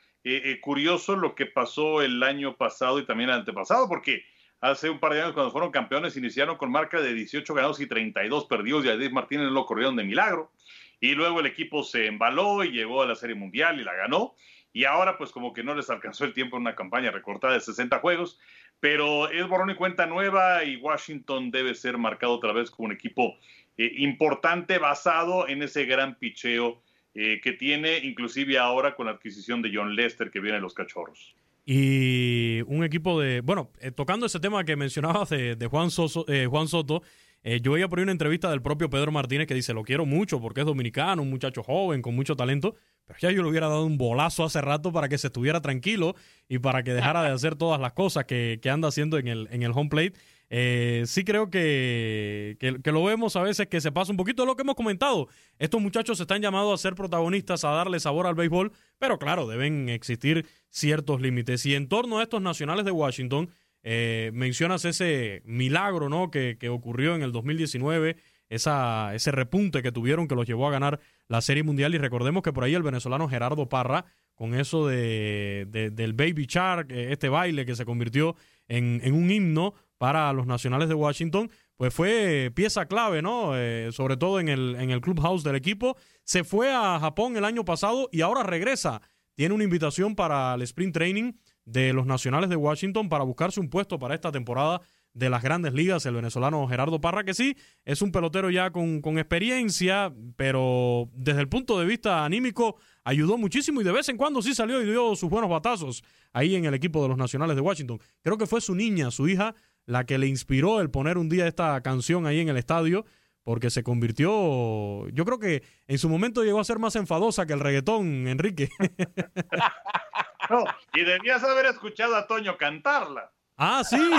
curioso 0.61 1.17
lo 1.17 1.35
que 1.35 1.47
pasó 1.47 2.03
el 2.03 2.23
año 2.23 2.57
pasado 2.57 3.01
y 3.01 3.05
también 3.05 3.31
el 3.31 3.37
antepasado, 3.37 3.89
porque 3.89 4.25
hace 4.61 4.91
un 4.91 5.01
par 5.01 5.15
de 5.15 5.23
años 5.23 5.33
cuando 5.33 5.51
fueron 5.51 5.71
campeones 5.71 6.17
iniciaron 6.17 6.57
con 6.57 6.71
marca 6.71 7.01
de 7.01 7.15
18 7.15 7.55
ganados 7.55 7.81
y 7.81 7.87
32 7.87 8.45
perdidos 8.45 8.85
y 8.85 8.89
a 8.89 8.93
Dave 8.93 9.11
Martínez 9.11 9.49
lo 9.49 9.65
corrieron 9.65 9.97
de 9.97 10.05
milagro 10.05 10.53
y 11.01 11.15
luego 11.15 11.41
el 11.41 11.47
equipo 11.47 11.83
se 11.83 12.07
embaló 12.07 12.63
y 12.63 12.73
llegó 12.73 13.03
a 13.03 13.07
la 13.07 13.15
Serie 13.15 13.35
Mundial 13.35 13.81
y 13.81 13.85
la 13.85 13.95
ganó 13.95 14.35
y 14.73 14.85
ahora 14.85 15.19
pues 15.19 15.33
como 15.33 15.53
que 15.53 15.65
no 15.65 15.75
les 15.75 15.91
alcanzó 15.91 16.25
el 16.25 16.35
tiempo 16.35 16.57
en 16.57 16.63
una 16.63 16.77
campaña 16.77 17.11
recortada 17.11 17.55
de 17.55 17.61
60 17.61 17.99
juegos, 17.99 18.39
pero 18.79 19.31
es 19.31 19.47
borrón 19.49 19.71
y 19.71 19.75
cuenta 19.75 20.07
nueva 20.07 20.65
y 20.65 20.77
Washington 20.77 21.51
debe 21.51 21.75
ser 21.75 21.99
marcado 21.99 22.33
otra 22.33 22.53
vez 22.53 22.71
como 22.71 22.87
un 22.87 22.93
equipo 22.93 23.37
eh, 23.77 23.93
importante 23.97 24.79
basado 24.79 25.49
en 25.49 25.63
ese 25.63 25.85
gran 25.85 26.17
picheo 26.17 26.83
eh, 27.15 27.41
que 27.43 27.53
tiene 27.53 27.99
inclusive 27.99 28.59
ahora 28.59 28.95
con 28.95 29.07
la 29.07 29.13
adquisición 29.13 29.63
de 29.63 29.71
John 29.75 29.97
Lester 29.97 30.31
que 30.31 30.41
viene 30.41 30.57
de 30.57 30.63
los 30.63 30.75
Cachorros. 30.75 31.35
Y 31.67 32.63
un 32.63 32.85
equipo 32.85 33.21
de. 33.21 33.43
Bueno, 33.43 33.71
eh, 33.81 33.91
tocando 33.91 34.27
ese 34.27 34.41
tema 34.41 34.65
que 34.65 34.77
mencionabas 34.77 35.29
de, 35.29 35.69
Juan, 35.71 35.91
Soso, 35.91 36.25
Juan 36.49 36.69
Soto, 36.69 37.03
eh, 37.43 37.61
yo 37.63 37.73
veía 37.73 37.89
por 37.89 38.01
una 38.01 38.13
entrevista 38.13 38.51
del 38.51 38.63
propio 38.63 38.91
Pedro 38.91 39.13
Martínez 39.13 39.47
que 39.47 39.55
dice: 39.55 39.73
Lo 39.73 39.83
quiero 39.83 40.07
mucho 40.07 40.41
porque 40.41 40.61
es 40.61 40.67
dominicano, 40.67 41.23
un 41.23 41.31
muchacho 41.31 41.63
joven 41.63 42.03
con 42.03 42.15
mucho 42.15 42.37
talento. 42.37 42.75
Pero 43.07 43.19
ya 43.19 43.31
yo 43.33 43.43
le 43.43 43.49
hubiera 43.49 43.69
dado 43.69 43.85
un 43.85 43.99
bolazo 43.99 44.45
hace 44.45 44.61
rato 44.61 44.93
para 44.93 45.09
que 45.09 45.19
se 45.19 45.29
estuviera 45.29 45.61
tranquilo 45.61 46.15
y 46.49 46.59
para 46.59 46.83
que 46.85 46.93
dejara 46.93 47.23
de 47.23 47.31
hacer 47.31 47.57
todas 47.57 47.81
las 47.81 47.93
cosas 47.93 48.25
que, 48.25 48.61
que 48.63 48.71
anda 48.71 48.89
haciendo 48.89 49.19
en 49.19 49.27
el, 49.27 49.49
en 49.51 49.63
el 49.63 49.73
home 49.73 49.91
plate. 49.91 50.13
Eh, 50.53 51.05
sí 51.07 51.25
creo 51.25 51.49
que, 51.49 52.57
que, 52.59 52.93
lo 52.93 53.05
vemos 53.05 53.37
a 53.37 53.43
veces 53.43 53.69
que 53.69 53.81
se 53.81 53.93
pasa 53.93 54.11
un 54.11 54.17
poquito 54.17 54.43
de 54.43 54.47
lo 54.47 54.57
que 54.57 54.63
hemos 54.63 54.75
comentado. 54.75 55.29
Estos 55.59 55.81
muchachos 55.81 56.19
están 56.19 56.43
llamados 56.43 56.75
a 56.75 56.83
ser 56.83 56.97
protagonistas, 56.97 57.65
a 57.65 57.71
darle 57.71 58.01
sabor 58.01 58.27
al 58.27 58.35
béisbol, 58.35 58.73
pero 58.99 59.19
claro, 59.19 59.47
deben 59.47 59.89
existir 59.89 60.47
ciertos 60.69 61.21
límites. 61.21 61.65
Y 61.67 61.77
en 61.77 61.89
torno 61.89 62.19
a 62.19 62.25
estos 62.25 62.43
nacionales 62.43 62.85
de 62.85 62.91
Washington, 62.91 63.51
eh, 63.83 64.31
mencionas 64.35 64.85
ese 64.85 65.43
milagro 65.45 66.09
¿no? 66.09 66.31
que, 66.31 66.57
que 66.59 66.69
ocurrió 66.69 67.15
en 67.15 67.23
el 67.23 67.33
2019, 67.33 68.17
esa, 68.49 69.15
ese 69.15 69.31
repunte 69.31 69.83
que 69.83 69.93
tuvieron 69.93 70.29
que 70.29 70.35
los 70.35 70.47
llevó 70.47 70.67
a 70.67 70.73
ganar 70.73 71.01
la 71.29 71.41
Serie 71.41 71.63
Mundial. 71.63 71.95
Y 71.95 71.99
recordemos 71.99 72.43
que 72.43 72.53
por 72.53 72.65
ahí 72.65 72.75
el 72.75 72.83
venezolano 72.83 73.29
Gerardo 73.29 73.69
Parra, 73.69 74.05
con 74.35 74.55
eso 74.55 74.87
de, 74.87 75.67
del 75.71 76.13
Baby 76.15 76.47
Shark, 76.49 76.91
eh, 76.91 77.13
este 77.13 77.29
baile 77.29 77.67
que 77.67 77.77
se 77.77 77.85
convirtió 77.85 78.37
en, 78.69 79.01
en 79.05 79.15
un 79.15 79.31
himno, 79.31 79.75
para 80.01 80.33
los 80.33 80.47
Nacionales 80.47 80.89
de 80.89 80.95
Washington, 80.95 81.51
pues 81.77 81.93
fue 81.93 82.51
pieza 82.55 82.87
clave, 82.87 83.21
¿no? 83.21 83.53
Eh, 83.55 83.91
sobre 83.93 84.17
todo 84.17 84.41
en 84.41 84.49
el, 84.49 84.77
en 84.77 84.89
el 84.89 85.03
clubhouse 85.03 85.45
del 85.45 85.57
equipo. 85.57 85.95
Se 86.25 86.43
fue 86.43 86.73
a 86.73 86.99
Japón 86.99 87.37
el 87.37 87.45
año 87.45 87.67
pasado 87.67 88.09
y 88.11 88.23
ahora 88.23 88.43
regresa. 88.43 89.03
Tiene 89.41 89.55
una 89.55 89.65
invitación 89.65 90.15
para 90.17 90.55
el 90.55 90.61
sprint 90.61 90.93
training 90.93 91.33
de 91.65 91.95
los 91.95 92.05
Nacionales 92.05 92.51
de 92.51 92.57
Washington 92.57 93.09
para 93.09 93.25
buscarse 93.25 93.59
un 93.59 93.71
puesto 93.71 93.99
para 93.99 94.15
esta 94.15 94.31
temporada 94.31 94.83
de 95.15 95.31
las 95.31 95.43
grandes 95.43 95.73
ligas, 95.73 96.05
el 96.05 96.13
venezolano 96.13 96.69
Gerardo 96.69 97.01
Parra, 97.01 97.25
que 97.25 97.33
sí, 97.33 97.57
es 97.87 98.03
un 98.03 98.13
pelotero 98.13 98.51
ya 98.51 98.71
con, 98.71 99.01
con, 99.01 99.19
experiencia, 99.19 100.13
pero 100.37 101.09
desde 101.15 101.41
el 101.41 101.49
punto 101.49 101.81
de 101.81 101.87
vista 101.87 102.23
anímico 102.23 102.77
ayudó 103.03 103.39
muchísimo 103.39 103.81
y 103.81 103.85
de 103.85 103.93
vez 103.93 104.11
en 104.11 104.19
cuando 104.19 104.43
sí 104.43 104.55
salió 104.55 104.83
y 104.83 104.85
dio 104.85 105.17
sus 105.17 105.31
buenos 105.31 105.49
batazos 105.49 106.05
ahí 106.35 106.55
en 106.55 106.67
el 106.67 106.75
equipo 106.75 107.03
de 107.03 107.09
los 107.09 107.17
Nacionales 107.17 107.57
de 107.57 107.63
Washington. 107.63 107.99
Creo 108.21 108.37
que 108.37 108.47
fue 108.47 108.61
su 108.61 108.75
niña, 108.75 109.11
su 109.11 109.27
hija, 109.27 109.55
la 109.87 110.05
que 110.05 110.19
le 110.19 110.27
inspiró 110.27 110.83
el 110.83 110.91
poner 110.91 111.17
un 111.17 111.31
día 111.31 111.47
esta 111.47 111.81
canción 111.81 112.27
ahí 112.27 112.41
en 112.41 112.51
el 112.51 112.59
estadio, 112.59 113.07
porque 113.45 113.71
se 113.71 113.83
convirtió, 113.83 115.09
yo 115.09 115.25
creo 115.25 115.39
que 115.39 115.63
en 115.87 115.99
su 115.99 116.09
momento 116.09 116.45
llegó 116.45 116.61
a 116.61 116.65
ser 116.65 116.79
más 116.79 116.97
enfadosa 116.97 117.47
que 117.47 117.53
el 117.53 117.61
reggaetón, 117.61 118.29
Enrique. 118.29 118.69
no, 120.51 120.65
y 120.95 121.05
debías 121.05 121.43
haber 121.43 121.67
escuchado 121.67 122.17
a 122.17 122.27
Toño 122.27 122.57
cantarla. 122.57 123.33
Ah, 123.57 123.83
sí. 123.85 124.11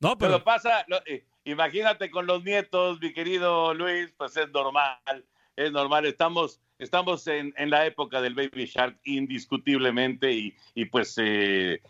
No, 0.00 0.18
pero, 0.18 0.42
pasa, 0.44 0.84
eh, 1.06 1.24
imagínate 1.44 2.10
con 2.10 2.26
los 2.26 2.44
nietos, 2.44 3.00
mi 3.00 3.12
querido 3.12 3.72
Luis, 3.74 4.12
pues 4.16 4.36
es 4.36 4.50
normal, 4.50 5.24
es 5.56 5.72
normal. 5.72 6.04
Estamos, 6.04 6.60
estamos 6.78 7.26
en, 7.26 7.52
en 7.56 7.70
la 7.70 7.86
época 7.86 8.20
del 8.20 8.34
Baby 8.34 8.66
Shark 8.66 8.98
indiscutiblemente 9.04 10.32
y, 10.32 10.56
y 10.74 10.84
pues 10.86 11.14
eh, 11.18 11.80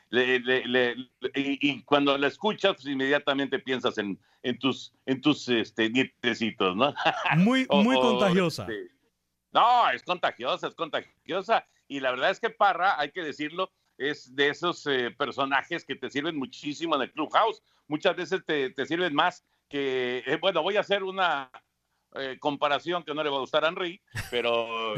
y, 1.35 1.83
cuando 1.83 2.17
la 2.19 2.29
escuchas, 2.29 2.75
pues 2.75 2.87
inmediatamente 2.87 3.59
piensas 3.59 3.99
en, 3.99 4.19
en 4.43 4.59
tus, 4.59 4.93
en 5.07 5.21
tus 5.21 5.49
este, 5.49 5.91
nietecitos, 5.91 6.77
¿no? 6.77 6.95
Muy, 7.37 7.67
muy 7.71 7.97
contagiosa. 7.97 8.63
Este, 8.63 8.91
no, 9.53 9.91
es 9.91 10.03
contagiosa, 10.03 10.69
es 10.69 10.75
contagiosa. 10.75 11.67
Y 11.89 12.01
la 12.01 12.11
verdad 12.11 12.31
es 12.31 12.41
que 12.41 12.51
Parra, 12.51 13.01
hay 13.01 13.11
que 13.11 13.23
decirlo, 13.23 13.71
es 13.97 14.35
de 14.35 14.49
esos 14.49 14.87
eh, 14.87 15.11
personajes 15.17 15.85
que 15.85 15.97
te 15.97 16.11
sirven 16.11 16.37
muchísimo 16.37 16.97
en 16.97 17.03
el 17.03 17.13
Clubhouse. 17.13 17.63
Muchas 17.89 18.17
veces 18.17 18.45
te, 18.45 18.87
sirven 18.87 19.15
más 19.15 19.45
que, 19.69 20.23
eh, 20.27 20.39
bueno, 20.41 20.63
voy 20.63 20.77
a 20.77 20.81
hacer 20.81 21.03
una 21.03 21.51
eh, 22.19 22.39
comparación 22.39 23.03
que 23.03 23.15
no 23.15 23.23
le 23.23 23.31
va 23.31 23.37
a 23.37 23.41
gustar 23.41 23.65
a 23.65 23.69
Henry, 23.69 24.01
pero 24.31 24.95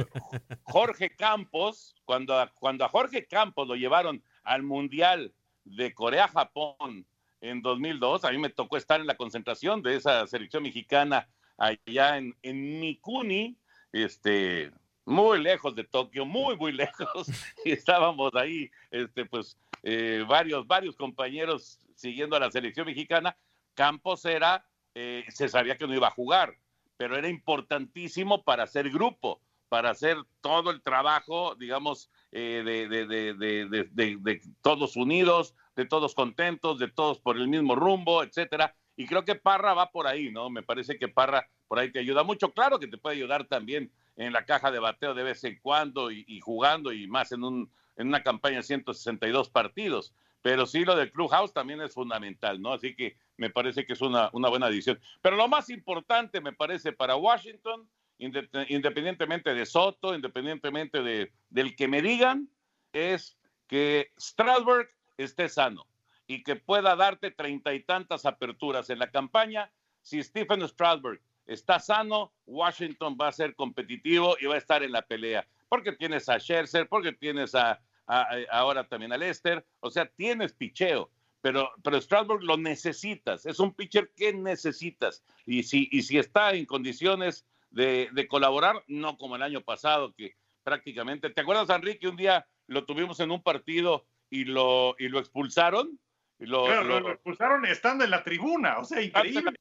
Jorge 0.65 1.11
Campos, 1.11 1.95
cuando 2.05 2.39
a, 2.39 2.49
cuando 2.49 2.85
a 2.85 2.89
Jorge 2.89 3.27
Campos 3.27 3.67
lo 3.67 3.75
llevaron 3.75 4.23
al 4.45 4.63
Mundial 4.63 5.33
de 5.65 5.93
Corea-Japón 5.95 7.07
en 7.41 7.63
2002, 7.63 8.25
a 8.25 8.31
mí 8.31 8.39
me 8.39 8.51
tocó 8.51 8.77
estar 8.77 9.01
en 9.01 9.07
la 9.07 9.17
concentración 9.17 9.83
de 9.83 9.97
esa 9.97 10.27
selección 10.27 10.63
mexicana 10.63 11.29
allá 11.57 12.19
en, 12.19 12.37
en 12.43 12.81
Mikuni, 12.81 13.57
este, 13.93 14.73
muy 15.05 15.43
lejos 15.43 15.75
de 15.75 15.85
Tokio, 15.85 16.25
muy, 16.25 16.57
muy 16.57 16.73
lejos, 16.73 17.29
y 17.65 17.73
estábamos 17.73 18.35
ahí, 18.35 18.71
este, 18.91 19.25
pues, 19.25 19.59
eh, 19.83 20.25
varios, 20.29 20.67
varios 20.67 20.97
compañeros 20.97 21.79
siguiendo 21.95 22.37
a 22.37 22.41
la 22.41 22.51
selección 22.51 22.87
mexicana. 22.87 23.37
Campos 23.75 24.25
era, 24.25 24.65
eh, 24.95 25.25
se 25.29 25.49
sabía 25.49 25.77
que 25.77 25.87
no 25.87 25.95
iba 25.95 26.09
a 26.09 26.13
jugar, 26.13 26.57
pero 26.99 27.17
era 27.17 27.29
importantísimo 27.29 28.43
para 28.43 28.65
hacer 28.65 28.91
grupo, 28.91 29.41
para 29.71 29.91
hacer 29.91 30.17
todo 30.43 30.71
el 30.71 30.83
trabajo, 30.83 31.55
digamos, 31.55 32.11
eh, 32.33 32.63
de, 32.65 32.89
de, 32.89 33.07
de, 33.07 34.19
de, 34.19 34.41
todos 34.61 34.97
unidos, 34.97 35.55
de 35.77 35.87
todos 35.87 36.15
contentos, 36.15 36.79
de 36.79 36.89
todos 36.89 37.21
por 37.21 37.37
el 37.37 37.49
mismo 37.49 37.75
rumbo, 37.77 38.23
etcétera. 38.23 38.75
Y 38.97 39.07
creo 39.07 39.25
que 39.25 39.37
Parra 39.37 39.75
va 39.75 39.93
por 39.93 40.09
ahí, 40.09 40.31
¿no? 40.31 40.51
Me 40.51 40.63
parece 40.63 40.99
que 40.99 41.07
Parra 41.07 41.49
por 41.69 41.79
ahí 41.79 41.93
te 41.93 42.01
ayuda 42.01 42.25
mucho. 42.25 42.53
Claro 42.53 42.81
que 42.81 42.89
te 42.89 42.99
puede 42.99 43.17
ayudar 43.17 43.45
también 43.45 43.93
en 44.17 44.33
la 44.33 44.45
caja 44.45 44.73
de 44.73 44.81
bateo 44.81 45.15
de 45.15 45.23
vez 45.23 45.45
en 45.45 45.59
cuando 45.63 46.11
y, 46.11 46.41
jugando 46.41 46.93
y 46.93 47.07
más 47.07 47.31
en, 47.31 47.45
un, 47.45 47.71
en 47.97 48.09
una 48.09 48.25
campaña 48.25 48.57
de 48.57 48.63
162 48.65 49.51
partidos. 49.51 50.13
Pero 50.43 50.67
sí, 50.67 50.85
lo 50.85 50.95
del 50.97 51.11
Clubhouse 51.11 51.53
también 51.53 51.81
es 51.81 51.95
fundamental, 51.95 52.61
¿no? 52.63 52.73
Así 52.73 52.95
que 52.95 53.17
me 53.37 53.51
parece 53.51 53.85
que 53.85 53.95
es 53.95 54.01
una, 54.01 54.31
una 54.33 54.49
buena 54.49 54.67
adición. 54.67 55.01
Pero 55.21 55.37
lo 55.37 55.49
más 55.49 55.69
importante, 55.71 56.41
me 56.41 56.53
parece, 56.53 56.93
para 56.93 57.17
Washington, 57.17 57.89
independientemente 58.19 59.55
de 59.55 59.67
Soto, 59.67 60.15
independientemente 60.15 61.03
de, 61.03 61.33
del 61.51 61.77
que 61.77 61.89
me 61.89 62.03
digan, 62.03 62.49
es 62.93 63.37
que 63.67 64.13
Strasburg 64.19 64.89
esté 65.17 65.49
sano 65.49 65.87
y 66.27 66.43
que 66.43 66.57
pueda 66.57 66.97
darte 66.97 67.31
treinta 67.31 67.75
y 67.75 67.83
tantas 67.83 68.27
aperturas 68.27 68.91
en 68.91 68.99
la 68.99 69.11
campaña. 69.11 69.71
Si 70.03 70.23
Stephen 70.23 70.67
Strasburg 70.67 71.21
está 71.47 71.81
sano, 71.81 72.33
Washington 72.47 73.17
va 73.21 73.29
a 73.29 73.33
ser 73.33 73.55
competitivo 73.55 74.37
y 74.41 74.47
va 74.47 74.55
a 74.55 74.59
estar 74.59 74.83
en 74.83 74.93
la 74.93 75.03
pelea. 75.03 75.47
Porque 75.69 75.93
tienes 75.93 76.29
a 76.29 76.39
Scherzer, 76.39 76.89
porque 76.89 77.13
tienes 77.13 77.55
a, 77.55 77.81
ahora 78.09 78.89
también 78.89 79.13
a 79.13 79.17
Lester, 79.17 79.65
o 79.81 79.91
sea, 79.91 80.07
tienes 80.07 80.53
picheo. 80.53 81.11
Pero, 81.41 81.71
pero 81.85 82.01
Strasburg 82.01 82.43
lo 82.43 82.57
necesitas, 82.57 83.47
es 83.47 83.61
un 83.61 83.73
pitcher 83.73 84.11
que 84.17 84.33
necesitas. 84.33 85.23
Y 85.47 85.63
si, 85.63 85.89
y 85.93 86.03
si 86.03 86.19
está 86.19 86.53
en 86.53 86.67
condiciones 86.67 87.47
de, 87.71 88.27
colaborar, 88.29 88.83
no 88.89 89.17
como 89.17 89.37
el 89.37 89.43
año 89.43 89.61
pasado, 89.61 90.13
que 90.15 90.35
prácticamente, 90.65 91.31
¿te 91.31 91.41
acuerdas, 91.41 91.71
Enrique? 91.71 92.09
Un 92.09 92.17
día 92.17 92.47
lo 92.67 92.85
tuvimos 92.85 93.21
en 93.21 93.31
un 93.31 93.43
partido 93.43 94.05
y 94.31 94.45
lo, 94.45 94.97
y 94.99 95.09
lo 95.09 95.21
expulsaron. 95.21 95.99
lo, 96.39 96.83
lo, 96.83 97.13
expulsaron 97.13 97.65
estando 97.67 98.05
en 98.05 98.11
la 98.11 98.25
tribuna, 98.25 98.79
o 98.79 98.85
sea, 98.85 99.01
increíble. 99.01 99.53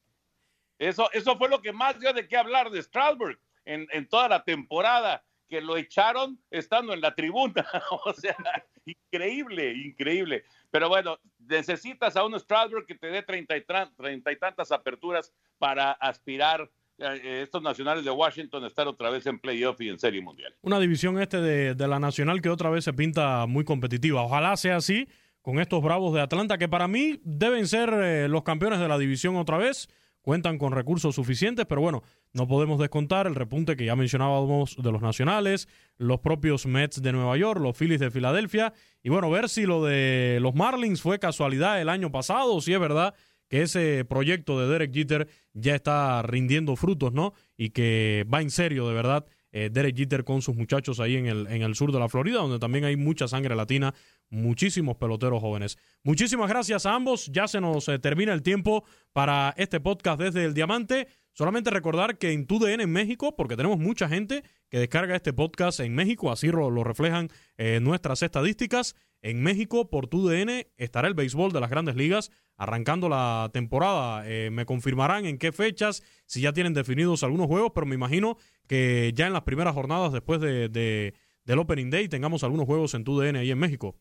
Eso, 0.78 1.10
eso 1.12 1.36
fue 1.38 1.48
lo 1.48 1.60
que 1.60 1.72
más 1.72 1.98
dio 1.98 2.12
de 2.12 2.26
qué 2.28 2.36
hablar 2.36 2.70
de 2.70 2.82
Strasburg 2.82 3.38
en, 3.64 3.86
en 3.92 4.08
toda 4.08 4.28
la 4.28 4.44
temporada, 4.44 5.24
que 5.48 5.60
lo 5.60 5.76
echaron 5.76 6.38
estando 6.50 6.92
en 6.92 7.00
la 7.00 7.14
tribuna. 7.14 7.66
o 8.04 8.12
sea, 8.12 8.36
increíble, 8.84 9.72
increíble. 9.72 10.44
Pero 10.70 10.88
bueno, 10.88 11.18
necesitas 11.38 12.16
a 12.16 12.24
un 12.24 12.38
Strasburg 12.38 12.86
que 12.86 12.94
te 12.94 13.08
dé 13.08 13.22
treinta 13.22 13.56
y, 13.56 13.64
treinta 13.96 14.32
y 14.32 14.36
tantas 14.36 14.70
aperturas 14.70 15.32
para 15.58 15.92
aspirar 15.92 16.70
eh, 16.98 17.42
estos 17.42 17.62
nacionales 17.62 18.04
de 18.04 18.10
Washington 18.10 18.64
estar 18.64 18.88
otra 18.88 19.10
vez 19.10 19.26
en 19.26 19.38
playoff 19.38 19.80
y 19.80 19.88
en 19.88 19.98
serie 19.98 20.20
mundial. 20.20 20.54
Una 20.62 20.80
división 20.80 21.20
este 21.20 21.40
de, 21.40 21.74
de, 21.74 21.88
la 21.88 21.98
nacional 21.98 22.42
que 22.42 22.48
otra 22.48 22.70
vez 22.70 22.84
se 22.84 22.92
pinta 22.92 23.46
muy 23.46 23.64
competitiva. 23.64 24.22
Ojalá 24.22 24.56
sea 24.56 24.76
así 24.76 25.08
con 25.42 25.60
estos 25.60 25.82
Bravos 25.82 26.12
de 26.12 26.20
Atlanta, 26.20 26.58
que 26.58 26.68
para 26.68 26.88
mí 26.88 27.20
deben 27.24 27.66
ser 27.66 27.90
eh, 27.94 28.28
los 28.28 28.42
campeones 28.42 28.80
de 28.80 28.88
la 28.88 28.98
división 28.98 29.36
otra 29.36 29.56
vez 29.56 29.88
cuentan 30.28 30.58
con 30.58 30.72
recursos 30.72 31.14
suficientes, 31.14 31.64
pero 31.64 31.80
bueno, 31.80 32.02
no 32.34 32.46
podemos 32.46 32.78
descontar 32.78 33.26
el 33.26 33.34
repunte 33.34 33.76
que 33.76 33.86
ya 33.86 33.96
mencionábamos 33.96 34.76
de 34.76 34.92
los 34.92 35.00
nacionales, 35.00 35.68
los 35.96 36.20
propios 36.20 36.66
Mets 36.66 37.00
de 37.00 37.12
Nueva 37.12 37.38
York, 37.38 37.58
los 37.62 37.74
Phillies 37.74 37.98
de 37.98 38.10
Filadelfia, 38.10 38.74
y 39.02 39.08
bueno, 39.08 39.30
ver 39.30 39.48
si 39.48 39.64
lo 39.64 39.82
de 39.82 40.36
los 40.42 40.54
Marlins 40.54 41.00
fue 41.00 41.18
casualidad 41.18 41.80
el 41.80 41.88
año 41.88 42.12
pasado 42.12 42.60
si 42.60 42.74
es 42.74 42.78
verdad 42.78 43.14
que 43.48 43.62
ese 43.62 44.04
proyecto 44.04 44.60
de 44.60 44.68
Derek 44.68 44.92
Jeter 44.92 45.28
ya 45.54 45.74
está 45.74 46.20
rindiendo 46.20 46.76
frutos, 46.76 47.14
¿no? 47.14 47.32
Y 47.56 47.70
que 47.70 48.26
va 48.30 48.42
en 48.42 48.50
serio, 48.50 48.86
de 48.86 48.92
verdad, 48.92 49.24
eh, 49.58 49.70
Derek 49.70 49.96
Jeter 49.96 50.22
con 50.22 50.40
sus 50.40 50.54
muchachos 50.54 51.00
ahí 51.00 51.16
en 51.16 51.26
el, 51.26 51.46
en 51.48 51.62
el 51.62 51.74
sur 51.74 51.90
de 51.90 51.98
la 51.98 52.08
Florida, 52.08 52.38
donde 52.38 52.60
también 52.60 52.84
hay 52.84 52.96
mucha 52.96 53.26
sangre 53.26 53.56
latina, 53.56 53.92
muchísimos 54.30 54.96
peloteros 54.96 55.40
jóvenes. 55.40 55.78
Muchísimas 56.04 56.48
gracias 56.48 56.86
a 56.86 56.94
ambos. 56.94 57.26
Ya 57.26 57.48
se 57.48 57.60
nos 57.60 57.88
eh, 57.88 57.98
termina 57.98 58.32
el 58.32 58.42
tiempo 58.42 58.84
para 59.12 59.54
este 59.56 59.80
podcast 59.80 60.20
desde 60.20 60.44
el 60.44 60.54
Diamante. 60.54 61.08
Solamente 61.32 61.70
recordar 61.70 62.18
que 62.18 62.32
en 62.32 62.46
TUDN 62.46 62.80
en 62.80 62.92
México, 62.92 63.34
porque 63.36 63.56
tenemos 63.56 63.78
mucha 63.78 64.08
gente 64.08 64.44
que 64.70 64.78
descarga 64.78 65.16
este 65.16 65.32
podcast 65.32 65.80
en 65.80 65.94
México, 65.94 66.30
así 66.30 66.48
lo, 66.48 66.84
reflejan 66.84 67.28
eh, 67.56 67.80
nuestras 67.80 68.22
estadísticas. 68.22 68.94
En 69.20 69.42
México, 69.42 69.90
por 69.90 70.06
TUDN, 70.06 70.66
estará 70.76 71.08
el 71.08 71.14
béisbol 71.14 71.52
de 71.52 71.60
las 71.60 71.70
grandes 71.70 71.96
ligas 71.96 72.30
arrancando 72.56 73.08
la 73.08 73.50
temporada. 73.52 74.22
Eh, 74.26 74.50
me 74.50 74.66
confirmarán 74.66 75.26
en 75.26 75.38
qué 75.38 75.52
fechas, 75.52 76.02
si 76.26 76.40
ya 76.40 76.52
tienen 76.52 76.74
definidos 76.74 77.22
algunos 77.22 77.46
juegos, 77.46 77.72
pero 77.74 77.86
me 77.86 77.94
imagino 77.94 78.36
que 78.66 79.12
ya 79.14 79.26
en 79.26 79.32
las 79.32 79.42
primeras 79.42 79.74
jornadas 79.74 80.12
después 80.12 80.40
de, 80.40 80.68
del 80.68 81.58
Opening 81.58 81.90
Day 81.90 82.08
tengamos 82.08 82.44
algunos 82.44 82.66
juegos 82.66 82.94
en 82.94 83.04
TUDN 83.04 83.36
ahí 83.36 83.50
en 83.50 83.58
México. 83.58 83.96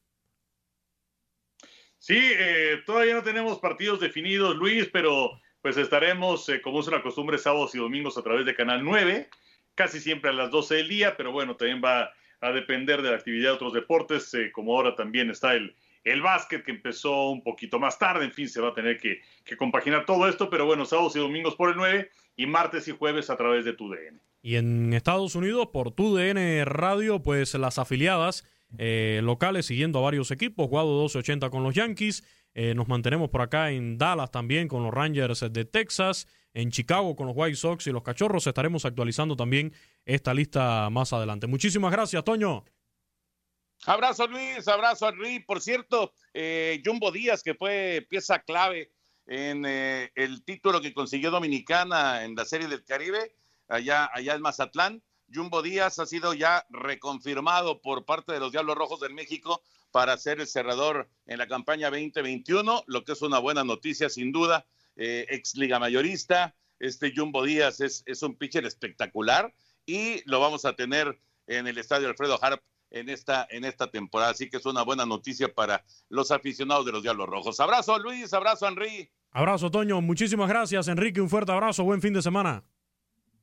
Sí, 1.99 2.19
eh, 2.19 2.81
todavía 2.85 3.15
no 3.15 3.23
tenemos 3.23 3.59
partidos 3.59 3.99
definidos, 3.99 4.55
Luis, 4.55 4.87
pero 4.91 5.39
pues 5.61 5.77
estaremos, 5.77 6.47
eh, 6.49 6.61
como 6.61 6.79
es 6.79 6.87
una 6.87 7.01
costumbre, 7.01 7.37
sábados 7.37 7.73
y 7.73 7.79
domingos 7.79 8.17
a 8.17 8.23
través 8.23 8.45
de 8.45 8.55
Canal 8.55 8.83
9, 8.83 9.29
casi 9.73 9.99
siempre 9.99 10.29
a 10.29 10.33
las 10.33 10.51
12 10.51 10.75
del 10.75 10.87
día, 10.89 11.17
pero 11.17 11.31
bueno, 11.31 11.55
también 11.55 11.81
va 11.83 12.11
a 12.41 12.51
depender 12.51 13.01
de 13.01 13.11
la 13.11 13.17
actividad 13.17 13.49
de 13.49 13.55
otros 13.55 13.73
deportes, 13.73 14.33
eh, 14.33 14.51
como 14.51 14.75
ahora 14.75 14.95
también 14.95 15.29
está 15.29 15.53
el, 15.55 15.75
el 16.03 16.21
básquet 16.21 16.63
que 16.63 16.71
empezó 16.71 17.29
un 17.29 17.43
poquito 17.43 17.79
más 17.79 17.97
tarde, 17.97 18.25
en 18.25 18.31
fin, 18.31 18.47
se 18.47 18.61
va 18.61 18.69
a 18.69 18.73
tener 18.73 18.97
que, 18.99 19.21
que, 19.43 19.57
compaginar 19.57 20.05
todo 20.05 20.27
esto, 20.27 20.49
pero 20.49 20.65
bueno, 20.65 20.85
sábados 20.85 21.15
y 21.15 21.19
domingos 21.19 21.55
por 21.55 21.69
el 21.69 21.75
9 21.75 22.09
y 22.35 22.45
martes 22.45 22.87
y 22.87 22.91
jueves 22.91 23.29
a 23.29 23.37
través 23.37 23.65
de 23.65 23.73
TUDN. 23.73 24.21
Y 24.41 24.55
en 24.55 24.93
Estados 24.93 25.35
Unidos, 25.35 25.69
por 25.73 25.91
TUDN 25.91 26.65
Radio, 26.65 27.21
pues 27.21 27.53
las 27.55 27.79
afiliadas 27.79 28.45
eh, 28.77 29.21
locales 29.23 29.65
siguiendo 29.65 29.99
a 29.99 30.03
varios 30.03 30.31
equipos. 30.31 30.67
Guado 30.67 30.89
1280 30.89 31.49
con 31.49 31.63
los 31.63 31.73
Yankees. 31.73 32.23
Eh, 32.59 32.73
nos 32.73 32.87
mantenemos 32.87 33.29
por 33.29 33.43
acá 33.43 33.69
en 33.69 33.99
Dallas 33.99 34.31
también 34.31 34.67
con 34.67 34.81
los 34.81 34.91
Rangers 34.91 35.45
de 35.51 35.63
Texas. 35.63 36.25
En 36.55 36.71
Chicago 36.71 37.15
con 37.15 37.27
los 37.27 37.35
White 37.37 37.55
Sox 37.55 37.85
y 37.85 37.91
los 37.91 38.01
Cachorros. 38.01 38.47
Estaremos 38.47 38.83
actualizando 38.83 39.35
también 39.35 39.71
esta 40.05 40.33
lista 40.33 40.89
más 40.89 41.13
adelante. 41.13 41.45
Muchísimas 41.45 41.91
gracias, 41.91 42.23
Toño. 42.23 42.65
Abrazo 43.85 44.25
Luis, 44.25 44.67
abrazo 44.67 45.05
a 45.05 45.11
Luis. 45.11 45.45
Por 45.45 45.61
cierto, 45.61 46.13
eh, 46.33 46.81
Jumbo 46.83 47.11
Díaz, 47.11 47.43
que 47.43 47.53
fue 47.53 48.07
pieza 48.09 48.39
clave 48.39 48.91
en 49.27 49.63
eh, 49.67 50.09
el 50.15 50.43
título 50.43 50.81
que 50.81 50.95
consiguió 50.95 51.29
Dominicana 51.29 52.23
en 52.23 52.33
la 52.33 52.43
Serie 52.43 52.67
del 52.67 52.83
Caribe, 52.83 53.35
allá, 53.67 54.09
allá 54.11 54.33
en 54.33 54.41
Mazatlán. 54.41 55.03
Jumbo 55.31 55.61
Díaz 55.61 55.99
ha 55.99 56.07
sido 56.07 56.33
ya 56.33 56.65
reconfirmado 56.71 57.83
por 57.83 58.03
parte 58.03 58.31
de 58.31 58.39
los 58.39 58.51
Diablos 58.51 58.75
Rojos 58.75 58.99
del 58.99 59.13
México 59.13 59.61
para 59.91 60.17
ser 60.17 60.39
el 60.39 60.47
cerrador 60.47 61.09
en 61.25 61.37
la 61.37 61.47
campaña 61.47 61.89
2021, 61.89 62.83
lo 62.87 63.03
que 63.03 63.13
es 63.13 63.21
una 63.21 63.39
buena 63.39 63.63
noticia 63.63 64.09
sin 64.09 64.31
duda. 64.31 64.65
Eh, 64.95 65.27
ex 65.29 65.55
liga 65.55 65.77
mayorista, 65.77 66.55
este 66.79 67.13
Jumbo 67.15 67.43
Díaz 67.43 67.81
es, 67.81 68.23
un 68.23 68.35
pitcher 68.35 68.65
espectacular 68.65 69.53
y 69.85 70.27
lo 70.29 70.39
vamos 70.39 70.65
a 70.65 70.75
tener 70.75 71.19
en 71.45 71.67
el 71.67 71.77
estadio 71.77 72.07
Alfredo 72.07 72.39
Harp 72.41 72.61
en 72.89 73.09
esta, 73.09 73.47
en 73.49 73.63
esta 73.63 73.89
temporada. 73.89 74.31
Así 74.31 74.49
que 74.49 74.57
es 74.57 74.65
una 74.65 74.83
buena 74.83 75.05
noticia 75.05 75.53
para 75.53 75.83
los 76.09 76.31
aficionados 76.31 76.85
de 76.85 76.91
los 76.91 77.03
Diablos 77.03 77.27
Rojos. 77.27 77.59
Abrazo 77.59 77.97
Luis, 77.99 78.33
abrazo 78.33 78.67
Henry. 78.67 79.09
Abrazo 79.31 79.69
Toño, 79.69 80.01
muchísimas 80.01 80.49
gracias 80.49 80.87
Enrique, 80.87 81.21
un 81.21 81.29
fuerte 81.29 81.51
abrazo, 81.51 81.83
buen 81.83 82.01
fin 82.01 82.13
de 82.13 82.21
semana. 82.21 82.63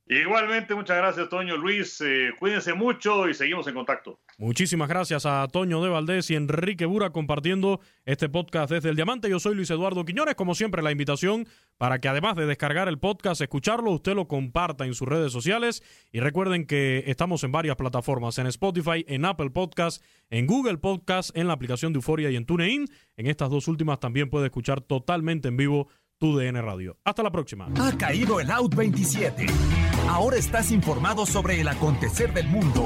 Igualmente, 0.07 0.75
muchas 0.75 0.99
gracias, 0.99 1.31
Toño 1.31 1.57
Luis. 1.57 1.99
Eh, 2.03 2.31
cuídense 2.39 2.75
mucho 2.75 3.27
y 3.27 3.33
seguimos 3.33 3.67
en 3.69 3.75
contacto. 3.75 4.21
Muchísimas 4.37 4.87
gracias 4.87 5.25
a 5.25 5.49
Toño 5.49 5.83
de 5.83 5.89
Valdés 5.89 6.31
y 6.31 6.35
Enrique 6.35 6.85
Bura 6.85 7.09
compartiendo 7.09 7.81
este 8.05 8.29
podcast 8.29 8.71
desde 8.71 8.91
el 8.91 8.97
Diamante. 8.97 9.31
Yo 9.31 9.41
soy 9.41 9.55
Luis 9.55 9.71
Eduardo 9.71 10.05
Quiñones. 10.05 10.35
Como 10.35 10.55
siempre, 10.55 10.83
la 10.83 10.93
invitación 10.93 11.49
para 11.79 12.01
que 12.01 12.09
además 12.09 12.37
de 12.37 12.45
descargar 12.45 12.89
el 12.89 12.99
podcast, 12.99 13.41
escucharlo, 13.41 13.93
usted 13.93 14.15
lo 14.15 14.29
comparta 14.29 14.85
en 14.85 14.93
sus 14.93 15.09
redes 15.09 15.33
sociales. 15.33 15.83
Y 16.13 16.21
recuerden 16.21 16.67
que 16.67 17.05
estamos 17.07 17.43
en 17.43 17.53
varias 17.53 17.77
plataformas: 17.77 18.37
en 18.39 18.47
Spotify, 18.49 19.07
en 19.09 19.25
Apple 19.25 19.51
Podcast, 19.51 20.05
en 20.29 20.47
Google 20.47 20.77
Podcast, 20.77 21.35
en 21.35 21.47
la 21.47 21.55
aplicación 21.55 21.95
de 21.95 21.99
Euforia 21.99 22.31
y 22.31 22.37
en 22.37 22.45
TuneIn. 22.45 22.89
En 23.17 23.27
estas 23.27 23.49
dos 23.49 23.69
últimas 23.69 24.01
también 24.01 24.29
puede 24.29 24.47
escuchar 24.47 24.83
totalmente 24.83 25.49
en 25.49 25.57
vivo 25.57 25.89
tu 26.19 26.37
DN 26.37 26.61
Radio. 26.61 26.99
Hasta 27.05 27.23
la 27.23 27.33
próxima. 27.33 27.69
Ha 27.81 27.97
caído 27.97 28.39
el 28.39 28.51
Out 28.51 28.75
27. 28.75 29.47
Ahora 30.09 30.37
estás 30.37 30.71
informado 30.71 31.27
sobre 31.27 31.61
el 31.61 31.69
acontecer 31.69 32.33
del 32.33 32.49
mundo 32.49 32.85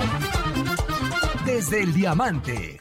desde 1.44 1.82
el 1.82 1.92
diamante. 1.92 2.80